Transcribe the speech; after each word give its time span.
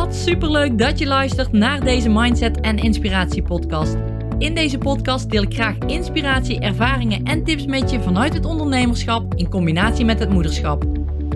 Wat 0.00 0.14
superleuk 0.14 0.78
dat 0.78 0.98
je 0.98 1.06
luistert 1.06 1.52
naar 1.52 1.80
deze 1.80 2.08
Mindset 2.08 2.60
en 2.60 2.76
Inspiratie 2.76 3.42
podcast. 3.42 3.96
In 4.38 4.54
deze 4.54 4.78
podcast 4.78 5.30
deel 5.30 5.42
ik 5.42 5.54
graag 5.54 5.78
inspiratie, 5.78 6.60
ervaringen 6.60 7.24
en 7.24 7.44
tips 7.44 7.66
met 7.66 7.90
je 7.90 8.00
vanuit 8.00 8.34
het 8.34 8.44
ondernemerschap 8.44 9.34
in 9.34 9.48
combinatie 9.48 10.04
met 10.04 10.18
het 10.18 10.30
moederschap. 10.30 10.84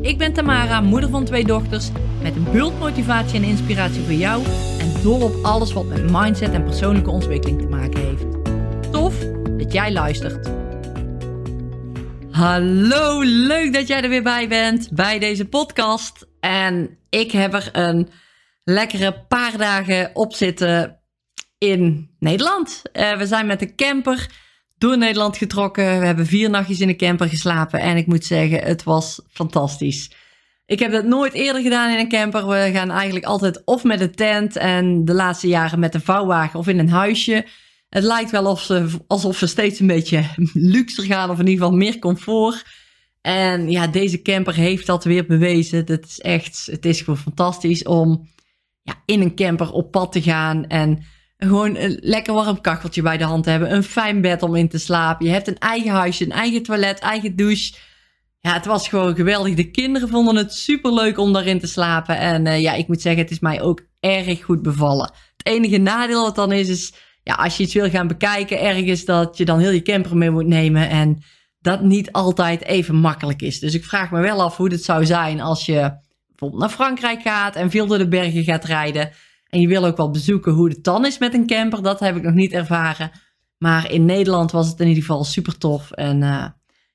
Ik 0.00 0.18
ben 0.18 0.32
Tamara, 0.32 0.80
moeder 0.80 1.10
van 1.10 1.24
twee 1.24 1.44
dochters, 1.44 1.90
met 2.22 2.36
een 2.36 2.46
bult 2.52 2.78
motivatie 2.78 3.38
en 3.38 3.44
inspiratie 3.44 4.02
voor 4.02 4.12
jou 4.12 4.42
en 4.78 5.02
dol 5.02 5.20
op 5.20 5.34
alles 5.42 5.72
wat 5.72 5.86
met 5.86 6.10
mindset 6.10 6.52
en 6.52 6.64
persoonlijke 6.64 7.10
ontwikkeling 7.10 7.60
te 7.60 7.68
maken 7.68 8.00
heeft. 8.00 8.26
Tof 8.92 9.18
dat 9.56 9.72
jij 9.72 9.92
luistert. 9.92 10.50
Hallo, 12.30 13.20
leuk 13.22 13.72
dat 13.72 13.86
jij 13.86 14.02
er 14.02 14.08
weer 14.08 14.22
bij 14.22 14.48
bent 14.48 14.88
bij 14.92 15.18
deze 15.18 15.44
podcast. 15.44 16.26
En 16.40 16.98
ik 17.08 17.30
heb 17.30 17.54
er 17.54 17.68
een 17.72 18.08
lekkere 18.64 19.24
paar 19.28 19.58
dagen 19.58 20.10
op 20.14 20.34
zitten 20.34 21.00
in 21.58 22.10
Nederland. 22.18 22.82
Uh, 22.92 23.16
we 23.16 23.26
zijn 23.26 23.46
met 23.46 23.58
de 23.58 23.74
camper 23.74 24.30
door 24.78 24.98
Nederland 24.98 25.36
getrokken. 25.36 25.98
We 25.98 26.06
hebben 26.06 26.26
vier 26.26 26.50
nachtjes 26.50 26.80
in 26.80 26.86
de 26.86 26.96
camper 26.96 27.28
geslapen. 27.28 27.80
En 27.80 27.96
ik 27.96 28.06
moet 28.06 28.24
zeggen, 28.24 28.62
het 28.62 28.82
was 28.82 29.20
fantastisch. 29.30 30.10
Ik 30.66 30.78
heb 30.78 30.92
dat 30.92 31.04
nooit 31.04 31.32
eerder 31.32 31.62
gedaan 31.62 31.90
in 31.90 31.98
een 31.98 32.08
camper. 32.08 32.48
We 32.48 32.70
gaan 32.72 32.90
eigenlijk 32.90 33.24
altijd 33.24 33.62
of 33.64 33.84
met 33.84 34.00
een 34.00 34.14
tent 34.14 34.56
en 34.56 35.04
de 35.04 35.14
laatste 35.14 35.48
jaren 35.48 35.78
met 35.78 35.94
een 35.94 36.00
vouwwagen 36.00 36.58
of 36.58 36.68
in 36.68 36.78
een 36.78 36.88
huisje. 36.88 37.46
Het 37.88 38.04
lijkt 38.04 38.30
wel 38.30 38.58
alsof 39.06 39.36
ze 39.36 39.46
steeds 39.46 39.80
een 39.80 39.86
beetje 39.86 40.24
luxer 40.52 41.04
gaan 41.04 41.30
of 41.30 41.38
in 41.38 41.46
ieder 41.46 41.64
geval 41.64 41.78
meer 41.78 41.98
comfort. 41.98 42.64
En 43.20 43.70
ja, 43.70 43.86
deze 43.86 44.22
camper 44.22 44.54
heeft 44.54 44.86
dat 44.86 45.04
weer 45.04 45.26
bewezen. 45.26 45.86
Dat 45.86 46.04
is 46.04 46.20
echt, 46.20 46.68
het 46.70 46.86
is 46.86 46.98
gewoon 46.98 47.18
fantastisch 47.18 47.82
om 47.82 48.28
ja, 48.84 48.94
in 49.04 49.20
een 49.20 49.34
camper 49.34 49.72
op 49.72 49.90
pad 49.90 50.12
te 50.12 50.22
gaan 50.22 50.66
en 50.66 51.04
gewoon 51.36 51.76
een 51.76 51.98
lekker 52.00 52.34
warm 52.34 52.60
kacheltje 52.60 53.02
bij 53.02 53.16
de 53.16 53.24
hand 53.24 53.44
hebben. 53.44 53.72
Een 53.72 53.82
fijn 53.82 54.20
bed 54.20 54.42
om 54.42 54.54
in 54.54 54.68
te 54.68 54.78
slapen. 54.78 55.26
Je 55.26 55.32
hebt 55.32 55.48
een 55.48 55.58
eigen 55.58 55.90
huisje, 55.90 56.24
een 56.24 56.32
eigen 56.32 56.62
toilet, 56.62 56.98
eigen 56.98 57.36
douche. 57.36 57.74
Ja, 58.38 58.52
het 58.52 58.66
was 58.66 58.88
gewoon 58.88 59.14
geweldig. 59.14 59.54
De 59.54 59.70
kinderen 59.70 60.08
vonden 60.08 60.36
het 60.36 60.52
super 60.52 60.94
leuk 60.94 61.18
om 61.18 61.32
daarin 61.32 61.60
te 61.60 61.66
slapen. 61.66 62.18
En 62.18 62.46
uh, 62.46 62.60
ja, 62.60 62.72
ik 62.72 62.88
moet 62.88 63.00
zeggen, 63.00 63.22
het 63.22 63.30
is 63.30 63.40
mij 63.40 63.62
ook 63.62 63.80
erg 64.00 64.44
goed 64.44 64.62
bevallen. 64.62 65.12
Het 65.36 65.46
enige 65.46 65.78
nadeel 65.78 66.22
wat 66.22 66.34
dan 66.34 66.52
is, 66.52 66.68
is 66.68 66.94
ja, 67.22 67.34
als 67.34 67.56
je 67.56 67.62
iets 67.62 67.74
wil 67.74 67.90
gaan 67.90 68.06
bekijken 68.06 68.60
ergens, 68.60 69.04
dat 69.04 69.36
je 69.36 69.44
dan 69.44 69.58
heel 69.58 69.70
je 69.70 69.82
camper 69.82 70.16
mee 70.16 70.30
moet 70.30 70.46
nemen. 70.46 70.88
En 70.88 71.22
dat 71.60 71.82
niet 71.82 72.12
altijd 72.12 72.64
even 72.64 72.94
makkelijk 72.94 73.42
is. 73.42 73.58
Dus 73.58 73.74
ik 73.74 73.84
vraag 73.84 74.10
me 74.10 74.20
wel 74.20 74.42
af 74.42 74.56
hoe 74.56 74.70
het 74.70 74.84
zou 74.84 75.06
zijn 75.06 75.40
als 75.40 75.66
je 75.66 75.92
naar 76.50 76.68
Frankrijk 76.68 77.22
gaat 77.22 77.56
en 77.56 77.70
veel 77.70 77.86
door 77.86 77.98
de 77.98 78.08
bergen 78.08 78.44
gaat 78.44 78.64
rijden. 78.64 79.10
En 79.48 79.60
je 79.60 79.68
wil 79.68 79.84
ook 79.84 79.96
wel 79.96 80.10
bezoeken 80.10 80.52
hoe 80.52 80.68
het 80.68 80.84
dan 80.84 81.06
is 81.06 81.18
met 81.18 81.34
een 81.34 81.46
camper. 81.46 81.82
Dat 81.82 82.00
heb 82.00 82.16
ik 82.16 82.22
nog 82.22 82.34
niet 82.34 82.52
ervaren. 82.52 83.10
Maar 83.58 83.90
in 83.90 84.04
Nederland 84.04 84.50
was 84.50 84.68
het 84.68 84.80
in 84.80 84.88
ieder 84.88 85.02
geval 85.02 85.24
super 85.24 85.58
tof. 85.58 85.90
En 85.90 86.22
uh, 86.22 86.46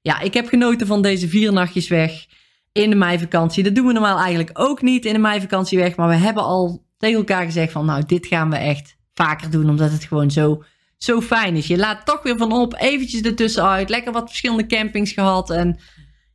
ja, 0.02 0.20
ik 0.20 0.34
heb 0.34 0.48
genoten 0.48 0.88
van 0.88 1.02
deze 1.02 1.28
vier 1.28 1.54
nachtjes 1.54 1.88
weg 1.88 2.26
in 2.72 2.90
de 2.90 2.96
meivakantie. 2.96 3.64
Dat 3.64 3.76
doen 3.76 3.88
we 3.88 3.94
normaal 3.94 4.18
eigenlijk 4.18 4.60
ook 4.60 4.82
niet 4.82 5.06
in 5.06 5.14
de 5.14 5.20
meivakantie 5.20 5.78
weg. 5.78 5.96
Maar 5.96 6.10
we 6.10 6.16
hebben 6.16 6.44
al 6.44 6.86
tegen 6.98 7.18
elkaar 7.18 7.46
gezegd 7.46 7.72
van 7.72 7.86
nou, 7.86 8.04
dit 8.06 8.28
gaan 8.28 8.50
we 8.50 8.56
echt 8.56 8.98
vaker 9.14 9.52
doen. 9.52 9.70
Omdat 9.70 9.92
het 9.92 10.04
gewoon 10.04 10.32
zo 10.32 10.64
zo 10.98 11.22
fijn 11.22 11.56
is. 11.56 11.68
Je 11.68 11.78
laat 11.78 12.06
toch 12.06 12.24
weer 12.24 12.38
van 12.38 12.52
op, 12.52 12.76
eventjes 12.80 13.22
ertussenuit. 13.22 13.90
Lekker 13.90 14.12
wat 14.12 14.28
verschillende 14.28 14.66
campings 14.66 15.12
gehad. 15.12 15.50
En 15.50 15.80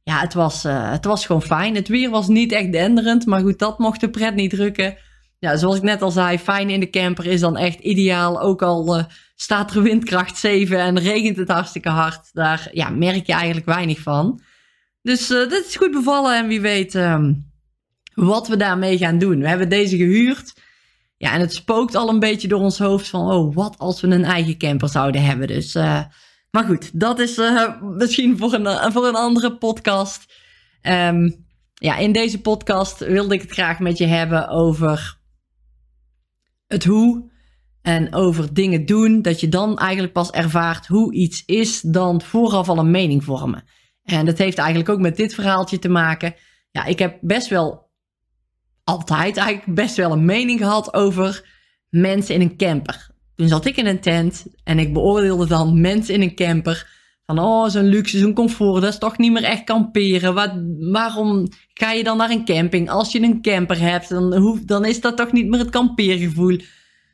ja, 0.04 0.20
het 0.20 0.34
was, 0.34 0.64
uh, 0.64 0.90
het 0.90 1.04
was 1.04 1.26
gewoon 1.26 1.42
fijn. 1.42 1.74
Het 1.74 1.88
weer 1.88 2.10
was 2.10 2.28
niet 2.28 2.52
echt 2.52 2.72
denderend. 2.72 3.26
Maar 3.26 3.40
goed, 3.40 3.58
dat 3.58 3.78
mocht 3.78 4.00
de 4.00 4.10
pret 4.10 4.34
niet 4.34 4.50
drukken. 4.50 4.96
Ja, 5.38 5.56
zoals 5.56 5.76
ik 5.76 5.82
net 5.82 6.02
al 6.02 6.10
zei, 6.10 6.38
fijn 6.38 6.70
in 6.70 6.80
de 6.80 6.90
camper 6.90 7.26
is 7.26 7.40
dan 7.40 7.56
echt 7.56 7.78
ideaal. 7.78 8.40
Ook 8.40 8.62
al 8.62 8.98
uh, 8.98 9.04
staat 9.34 9.74
er 9.74 9.82
windkracht 9.82 10.36
7 10.36 10.78
en 10.78 10.98
regent 10.98 11.36
het 11.36 11.48
hartstikke 11.48 11.88
hard. 11.88 12.28
Daar 12.32 12.68
ja, 12.72 12.88
merk 12.88 13.26
je 13.26 13.32
eigenlijk 13.32 13.66
weinig 13.66 14.00
van. 14.00 14.40
Dus 15.02 15.30
uh, 15.30 15.48
dit 15.48 15.66
is 15.66 15.76
goed 15.76 15.90
bevallen. 15.90 16.36
En 16.36 16.46
wie 16.46 16.60
weet 16.60 16.94
um, 16.94 17.52
wat 18.14 18.48
we 18.48 18.56
daarmee 18.56 18.98
gaan 18.98 19.18
doen. 19.18 19.40
We 19.40 19.48
hebben 19.48 19.68
deze 19.68 19.96
gehuurd. 19.96 20.54
Ja, 21.16 21.32
en 21.32 21.40
het 21.40 21.54
spookt 21.54 21.94
al 21.94 22.08
een 22.08 22.18
beetje 22.18 22.48
door 22.48 22.60
ons 22.60 22.78
hoofd 22.78 23.08
van, 23.08 23.30
oh, 23.30 23.54
wat 23.54 23.78
als 23.78 24.00
we 24.00 24.08
een 24.08 24.24
eigen 24.24 24.58
camper 24.58 24.88
zouden 24.88 25.24
hebben. 25.24 25.46
Dus, 25.46 25.76
maar 26.54 26.64
goed, 26.64 27.00
dat 27.00 27.18
is 27.18 27.38
uh, 27.38 27.80
misschien 27.80 28.38
voor 28.38 28.52
een, 28.52 28.62
uh, 28.62 28.90
voor 28.90 29.06
een 29.06 29.14
andere 29.14 29.56
podcast. 29.56 30.32
Um, 30.82 31.46
ja, 31.74 31.96
in 31.96 32.12
deze 32.12 32.40
podcast 32.40 32.98
wilde 32.98 33.34
ik 33.34 33.40
het 33.40 33.50
graag 33.50 33.78
met 33.78 33.98
je 33.98 34.06
hebben 34.06 34.48
over 34.48 35.18
het 36.66 36.84
hoe 36.84 37.30
en 37.82 38.14
over 38.14 38.54
dingen 38.54 38.86
doen. 38.86 39.22
Dat 39.22 39.40
je 39.40 39.48
dan 39.48 39.78
eigenlijk 39.78 40.12
pas 40.12 40.30
ervaart 40.30 40.86
hoe 40.86 41.14
iets 41.14 41.42
is, 41.44 41.80
dan 41.80 42.22
vooraf 42.22 42.68
al 42.68 42.78
een 42.78 42.90
mening 42.90 43.24
vormen. 43.24 43.64
En 44.02 44.26
dat 44.26 44.38
heeft 44.38 44.58
eigenlijk 44.58 44.88
ook 44.88 45.00
met 45.00 45.16
dit 45.16 45.34
verhaaltje 45.34 45.78
te 45.78 45.88
maken. 45.88 46.34
Ja, 46.70 46.84
ik 46.84 46.98
heb 46.98 47.18
best 47.20 47.48
wel 47.48 47.90
altijd 48.84 49.36
eigenlijk 49.36 49.74
best 49.74 49.96
wel 49.96 50.12
een 50.12 50.24
mening 50.24 50.58
gehad 50.60 50.94
over 50.94 51.48
mensen 51.88 52.34
in 52.34 52.40
een 52.40 52.56
camper. 52.56 53.13
Toen 53.36 53.48
zat 53.48 53.64
ik 53.64 53.76
in 53.76 53.86
een 53.86 54.00
tent 54.00 54.46
en 54.64 54.78
ik 54.78 54.92
beoordeelde 54.92 55.46
dan 55.46 55.80
mensen 55.80 56.14
in 56.14 56.22
een 56.22 56.34
camper. 56.34 56.92
Van, 57.26 57.38
oh, 57.38 57.68
zo'n 57.68 57.88
luxe, 57.88 58.18
zo'n 58.18 58.34
comfort, 58.34 58.82
dat 58.82 58.92
is 58.92 58.98
toch 58.98 59.18
niet 59.18 59.32
meer 59.32 59.44
echt 59.44 59.64
kamperen. 59.64 60.34
Wat, 60.34 60.52
waarom 60.78 61.48
ga 61.74 61.92
je 61.92 62.04
dan 62.04 62.16
naar 62.16 62.30
een 62.30 62.44
camping? 62.44 62.90
Als 62.90 63.12
je 63.12 63.22
een 63.22 63.42
camper 63.42 63.80
hebt, 63.80 64.08
dan, 64.08 64.36
hoef, 64.36 64.60
dan 64.60 64.84
is 64.84 65.00
dat 65.00 65.16
toch 65.16 65.32
niet 65.32 65.46
meer 65.46 65.58
het 65.58 65.70
kampeergevoel. 65.70 66.58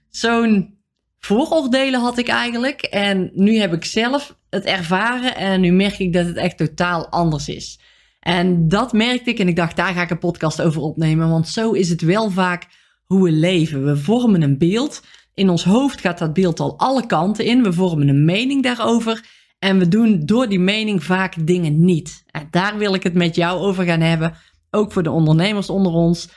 Zo'n 0.08 0.78
vooroordelen 1.18 2.00
had 2.00 2.18
ik 2.18 2.28
eigenlijk. 2.28 2.82
En 2.82 3.30
nu 3.34 3.56
heb 3.58 3.72
ik 3.72 3.84
zelf 3.84 4.36
het 4.50 4.64
ervaren 4.64 5.36
en 5.36 5.60
nu 5.60 5.72
merk 5.72 5.98
ik 5.98 6.12
dat 6.12 6.26
het 6.26 6.36
echt 6.36 6.56
totaal 6.56 7.08
anders 7.08 7.48
is. 7.48 7.80
En 8.20 8.68
dat 8.68 8.92
merkte 8.92 9.30
ik 9.30 9.38
en 9.38 9.48
ik 9.48 9.56
dacht, 9.56 9.76
daar 9.76 9.94
ga 9.94 10.02
ik 10.02 10.10
een 10.10 10.18
podcast 10.18 10.62
over 10.62 10.82
opnemen. 10.82 11.28
Want 11.28 11.48
zo 11.48 11.72
is 11.72 11.88
het 11.88 12.00
wel 12.00 12.30
vaak 12.30 12.66
hoe 13.06 13.22
we 13.22 13.32
leven. 13.32 13.84
We 13.84 13.96
vormen 13.96 14.42
een 14.42 14.58
beeld. 14.58 15.02
In 15.40 15.48
ons 15.50 15.64
hoofd 15.64 16.00
gaat 16.00 16.18
dat 16.18 16.32
beeld 16.32 16.60
al 16.60 16.78
alle 16.78 17.06
kanten 17.06 17.44
in. 17.44 17.62
We 17.62 17.72
vormen 17.72 18.08
een 18.08 18.24
mening 18.24 18.62
daarover. 18.62 19.24
En 19.58 19.78
we 19.78 19.88
doen 19.88 20.26
door 20.26 20.48
die 20.48 20.58
mening 20.58 21.04
vaak 21.04 21.46
dingen 21.46 21.84
niet. 21.84 22.24
En 22.26 22.48
daar 22.50 22.78
wil 22.78 22.94
ik 22.94 23.02
het 23.02 23.14
met 23.14 23.34
jou 23.34 23.60
over 23.60 23.84
gaan 23.84 24.00
hebben. 24.00 24.34
Ook 24.70 24.92
voor 24.92 25.02
de 25.02 25.10
ondernemers 25.10 25.70
onder 25.70 25.92
ons. 25.92 26.28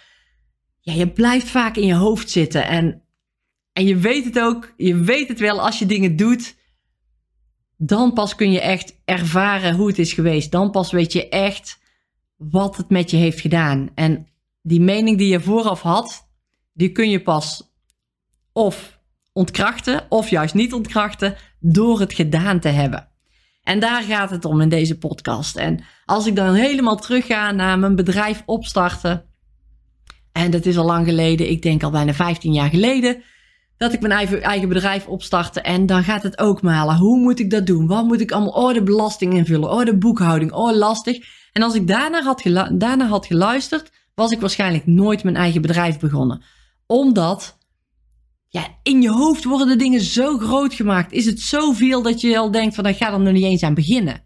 Ja, 0.79 0.93
je 0.93 1.09
blijft 1.09 1.47
vaak 1.47 1.75
in 1.75 1.85
je 1.85 1.93
hoofd 1.93 2.29
zitten. 2.29 2.67
En, 2.67 3.01
en 3.73 3.85
je 3.85 3.97
weet 3.97 4.25
het 4.25 4.39
ook. 4.39 4.73
Je 4.77 4.95
weet 4.95 5.27
het 5.27 5.39
wel 5.39 5.61
als 5.61 5.79
je 5.79 5.85
dingen 5.85 6.15
doet 6.15 6.55
dan 7.77 8.13
pas 8.13 8.35
kun 8.35 8.51
je 8.51 8.61
echt 8.61 9.01
ervaren 9.05 9.75
hoe 9.75 9.87
het 9.87 9.99
is 9.99 10.13
geweest. 10.13 10.51
Dan 10.51 10.71
pas 10.71 10.91
weet 10.91 11.13
je 11.13 11.29
echt 11.29 11.79
wat 12.37 12.77
het 12.77 12.89
met 12.89 13.11
je 13.11 13.17
heeft 13.17 13.39
gedaan. 13.39 13.89
En 13.95 14.27
die 14.61 14.81
mening 14.81 15.17
die 15.17 15.27
je 15.27 15.39
vooraf 15.39 15.81
had, 15.81 16.29
die 16.73 16.91
kun 16.91 17.09
je 17.09 17.21
pas 17.21 17.71
of 18.53 18.92
ontkrachten 19.33 20.05
of 20.09 20.29
juist 20.29 20.53
niet 20.53 20.73
ontkrachten 20.73 21.35
door 21.59 21.99
het 21.99 22.13
gedaan 22.13 22.59
te 22.59 22.69
hebben. 22.69 23.07
En 23.63 23.79
daar 23.79 24.01
gaat 24.01 24.29
het 24.29 24.45
om 24.45 24.61
in 24.61 24.69
deze 24.69 24.97
podcast. 24.97 25.55
En 25.55 25.83
als 26.05 26.27
ik 26.27 26.35
dan 26.35 26.53
helemaal 26.53 26.97
terugga 26.97 27.51
naar 27.51 27.79
mijn 27.79 27.95
bedrijf 27.95 28.43
opstarten, 28.45 29.25
en 30.31 30.51
dat 30.51 30.65
is 30.65 30.77
al 30.77 30.85
lang 30.85 31.05
geleden, 31.05 31.49
ik 31.49 31.61
denk 31.61 31.83
al 31.83 31.91
bijna 31.91 32.13
15 32.13 32.53
jaar 32.53 32.69
geleden, 32.69 33.23
dat 33.77 33.93
ik 33.93 34.01
mijn 34.01 34.13
eigen, 34.13 34.41
eigen 34.41 34.69
bedrijf 34.69 35.07
opstartte. 35.07 35.61
En 35.61 35.85
dan 35.85 36.03
gaat 36.03 36.23
het 36.23 36.39
ook 36.39 36.61
malen. 36.61 36.97
Hoe 36.97 37.19
moet 37.19 37.39
ik 37.39 37.49
dat 37.49 37.65
doen? 37.65 37.87
Wat 37.87 38.05
moet 38.05 38.21
ik 38.21 38.31
allemaal? 38.31 38.53
Oh, 38.53 38.73
de 38.73 38.83
belasting 38.83 39.33
invullen. 39.33 39.71
Oh, 39.71 39.85
de 39.85 39.97
boekhouding. 39.97 40.51
Oh, 40.51 40.75
lastig. 40.75 41.17
En 41.51 41.61
als 41.61 41.75
ik 41.75 41.87
daarna 41.87 42.21
had, 42.21 42.41
daarna 42.71 43.07
had 43.07 43.25
geluisterd, 43.25 43.91
was 44.15 44.31
ik 44.31 44.39
waarschijnlijk 44.39 44.85
nooit 44.85 45.23
mijn 45.23 45.35
eigen 45.35 45.61
bedrijf 45.61 45.99
begonnen. 45.99 46.43
Omdat, 46.85 47.57
ja, 48.53 48.67
in 48.83 49.01
je 49.01 49.09
hoofd 49.09 49.43
worden 49.43 49.67
de 49.67 49.75
dingen 49.75 50.01
zo 50.01 50.37
groot 50.37 50.73
gemaakt. 50.73 51.11
Is 51.11 51.25
het 51.25 51.39
zoveel 51.39 52.01
dat 52.01 52.21
je 52.21 52.37
al 52.37 52.51
denkt 52.51 52.75
van, 52.75 52.85
ik 52.85 52.97
ga 52.97 53.13
er 53.13 53.19
nog 53.19 53.33
niet 53.33 53.43
eens 53.43 53.63
aan 53.63 53.73
beginnen. 53.73 54.23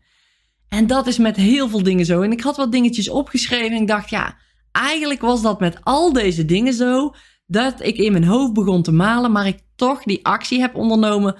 En 0.70 0.88
dat 0.88 1.08
is 1.08 1.18
met 1.18 1.36
heel 1.36 1.70
veel 1.70 1.84
dingen 1.84 2.06
zo. 2.06 2.22
En 2.22 2.32
ik 2.32 2.42
had 2.42 2.58
wat 2.58 2.72
dingetjes 2.72 3.10
opgeschreven 3.10 3.76
en 3.76 3.82
ik 3.82 3.88
dacht, 3.88 4.10
ja, 4.10 4.38
eigenlijk 4.72 5.22
was 5.22 5.42
dat 5.42 5.60
met 5.60 5.78
al 5.84 6.14
deze 6.14 6.46
dingen 6.46 6.74
zo 6.74 7.14
dat 7.46 7.86
ik 7.86 7.98
in 7.98 8.12
mijn 8.12 8.24
hoofd 8.24 8.54
begon 8.54 8.82
te 8.82 8.92
malen, 8.92 9.32
maar 9.32 9.48
ik 9.48 9.60
toch 9.76 10.04
die 10.04 10.26
actie 10.26 10.60
heb 10.60 10.76
ondernomen 10.76 11.36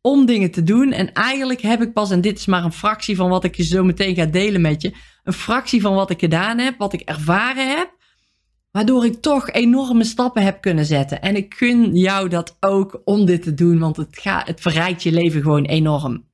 om 0.00 0.26
dingen 0.26 0.50
te 0.50 0.62
doen. 0.62 0.92
En 0.92 1.12
eigenlijk 1.12 1.60
heb 1.60 1.82
ik 1.82 1.92
pas, 1.92 2.10
en 2.10 2.20
dit 2.20 2.38
is 2.38 2.46
maar 2.46 2.64
een 2.64 2.72
fractie 2.72 3.16
van 3.16 3.28
wat 3.28 3.44
ik 3.44 3.54
je 3.54 3.64
zo 3.64 3.84
meteen 3.84 4.14
ga 4.14 4.24
delen 4.24 4.60
met 4.60 4.82
je, 4.82 4.94
een 5.24 5.32
fractie 5.32 5.80
van 5.80 5.94
wat 5.94 6.10
ik 6.10 6.20
gedaan 6.20 6.58
heb, 6.58 6.78
wat 6.78 6.92
ik 6.92 7.00
ervaren 7.00 7.76
heb, 7.76 7.96
waardoor 8.74 9.04
ik 9.04 9.20
toch 9.20 9.50
enorme 9.50 10.04
stappen 10.04 10.42
heb 10.42 10.60
kunnen 10.60 10.84
zetten. 10.84 11.22
En 11.22 11.36
ik 11.36 11.54
gun 11.54 11.96
jou 11.96 12.28
dat 12.28 12.56
ook 12.60 13.00
om 13.04 13.24
dit 13.24 13.42
te 13.42 13.54
doen, 13.54 13.78
want 13.78 13.96
het, 13.96 14.18
gaat, 14.20 14.46
het 14.46 14.60
verrijkt 14.60 15.02
je 15.02 15.12
leven 15.12 15.42
gewoon 15.42 15.64
enorm. 15.64 16.24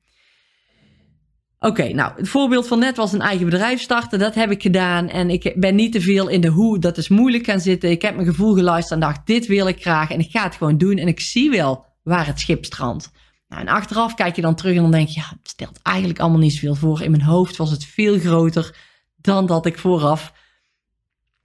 Oké, 1.59 1.93
nou, 1.93 2.11
het 2.15 2.29
voorbeeld 2.29 2.67
van 2.67 2.79
net 2.79 2.97
was 2.97 3.13
een 3.13 3.21
eigen 3.21 3.45
bedrijf 3.45 3.81
starten. 3.81 4.19
Dat 4.19 4.35
heb 4.35 4.51
ik 4.51 4.61
gedaan. 4.61 5.09
En 5.09 5.29
ik 5.29 5.53
ben 5.55 5.75
niet 5.75 5.91
te 5.91 6.01
veel 6.01 6.27
in 6.27 6.41
de 6.41 6.47
hoe. 6.47 6.79
Dat 6.79 6.97
is 6.97 7.09
moeilijk 7.09 7.45
gaan 7.45 7.59
zitten. 7.59 7.89
Ik 7.89 8.01
heb 8.01 8.15
mijn 8.15 8.27
gevoel 8.27 8.53
geluisterd 8.53 9.01
en 9.01 9.07
dacht, 9.07 9.27
dit 9.27 9.47
wil 9.47 9.67
ik 9.67 9.81
graag. 9.81 10.11
En 10.11 10.19
ik 10.19 10.31
ga 10.31 10.43
het 10.43 10.55
gewoon 10.55 10.77
doen. 10.77 10.97
En 10.97 11.07
ik 11.07 11.19
zie 11.19 11.49
wel 11.49 11.85
waar 12.03 12.27
het 12.27 12.39
schip 12.39 12.65
strandt. 12.65 13.11
Nou, 13.47 13.61
en 13.61 13.67
achteraf 13.67 14.13
kijk 14.13 14.35
je 14.35 14.41
dan 14.41 14.55
terug 14.55 14.75
en 14.75 14.81
dan 14.81 14.91
denk 14.91 15.07
je, 15.07 15.19
ja, 15.19 15.29
het 15.29 15.49
stelt 15.49 15.79
eigenlijk 15.81 16.19
allemaal 16.19 16.39
niet 16.39 16.53
zoveel 16.53 16.75
voor. 16.75 17.01
In 17.01 17.11
mijn 17.11 17.23
hoofd 17.23 17.57
was 17.57 17.71
het 17.71 17.85
veel 17.85 18.19
groter 18.19 18.77
dan 19.15 19.45
dat 19.45 19.65
ik 19.65 19.79
vooraf, 19.79 20.33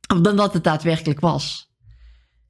dan 0.06 0.36
dat 0.36 0.52
het 0.52 0.64
daadwerkelijk 0.64 1.20
was. 1.20 1.66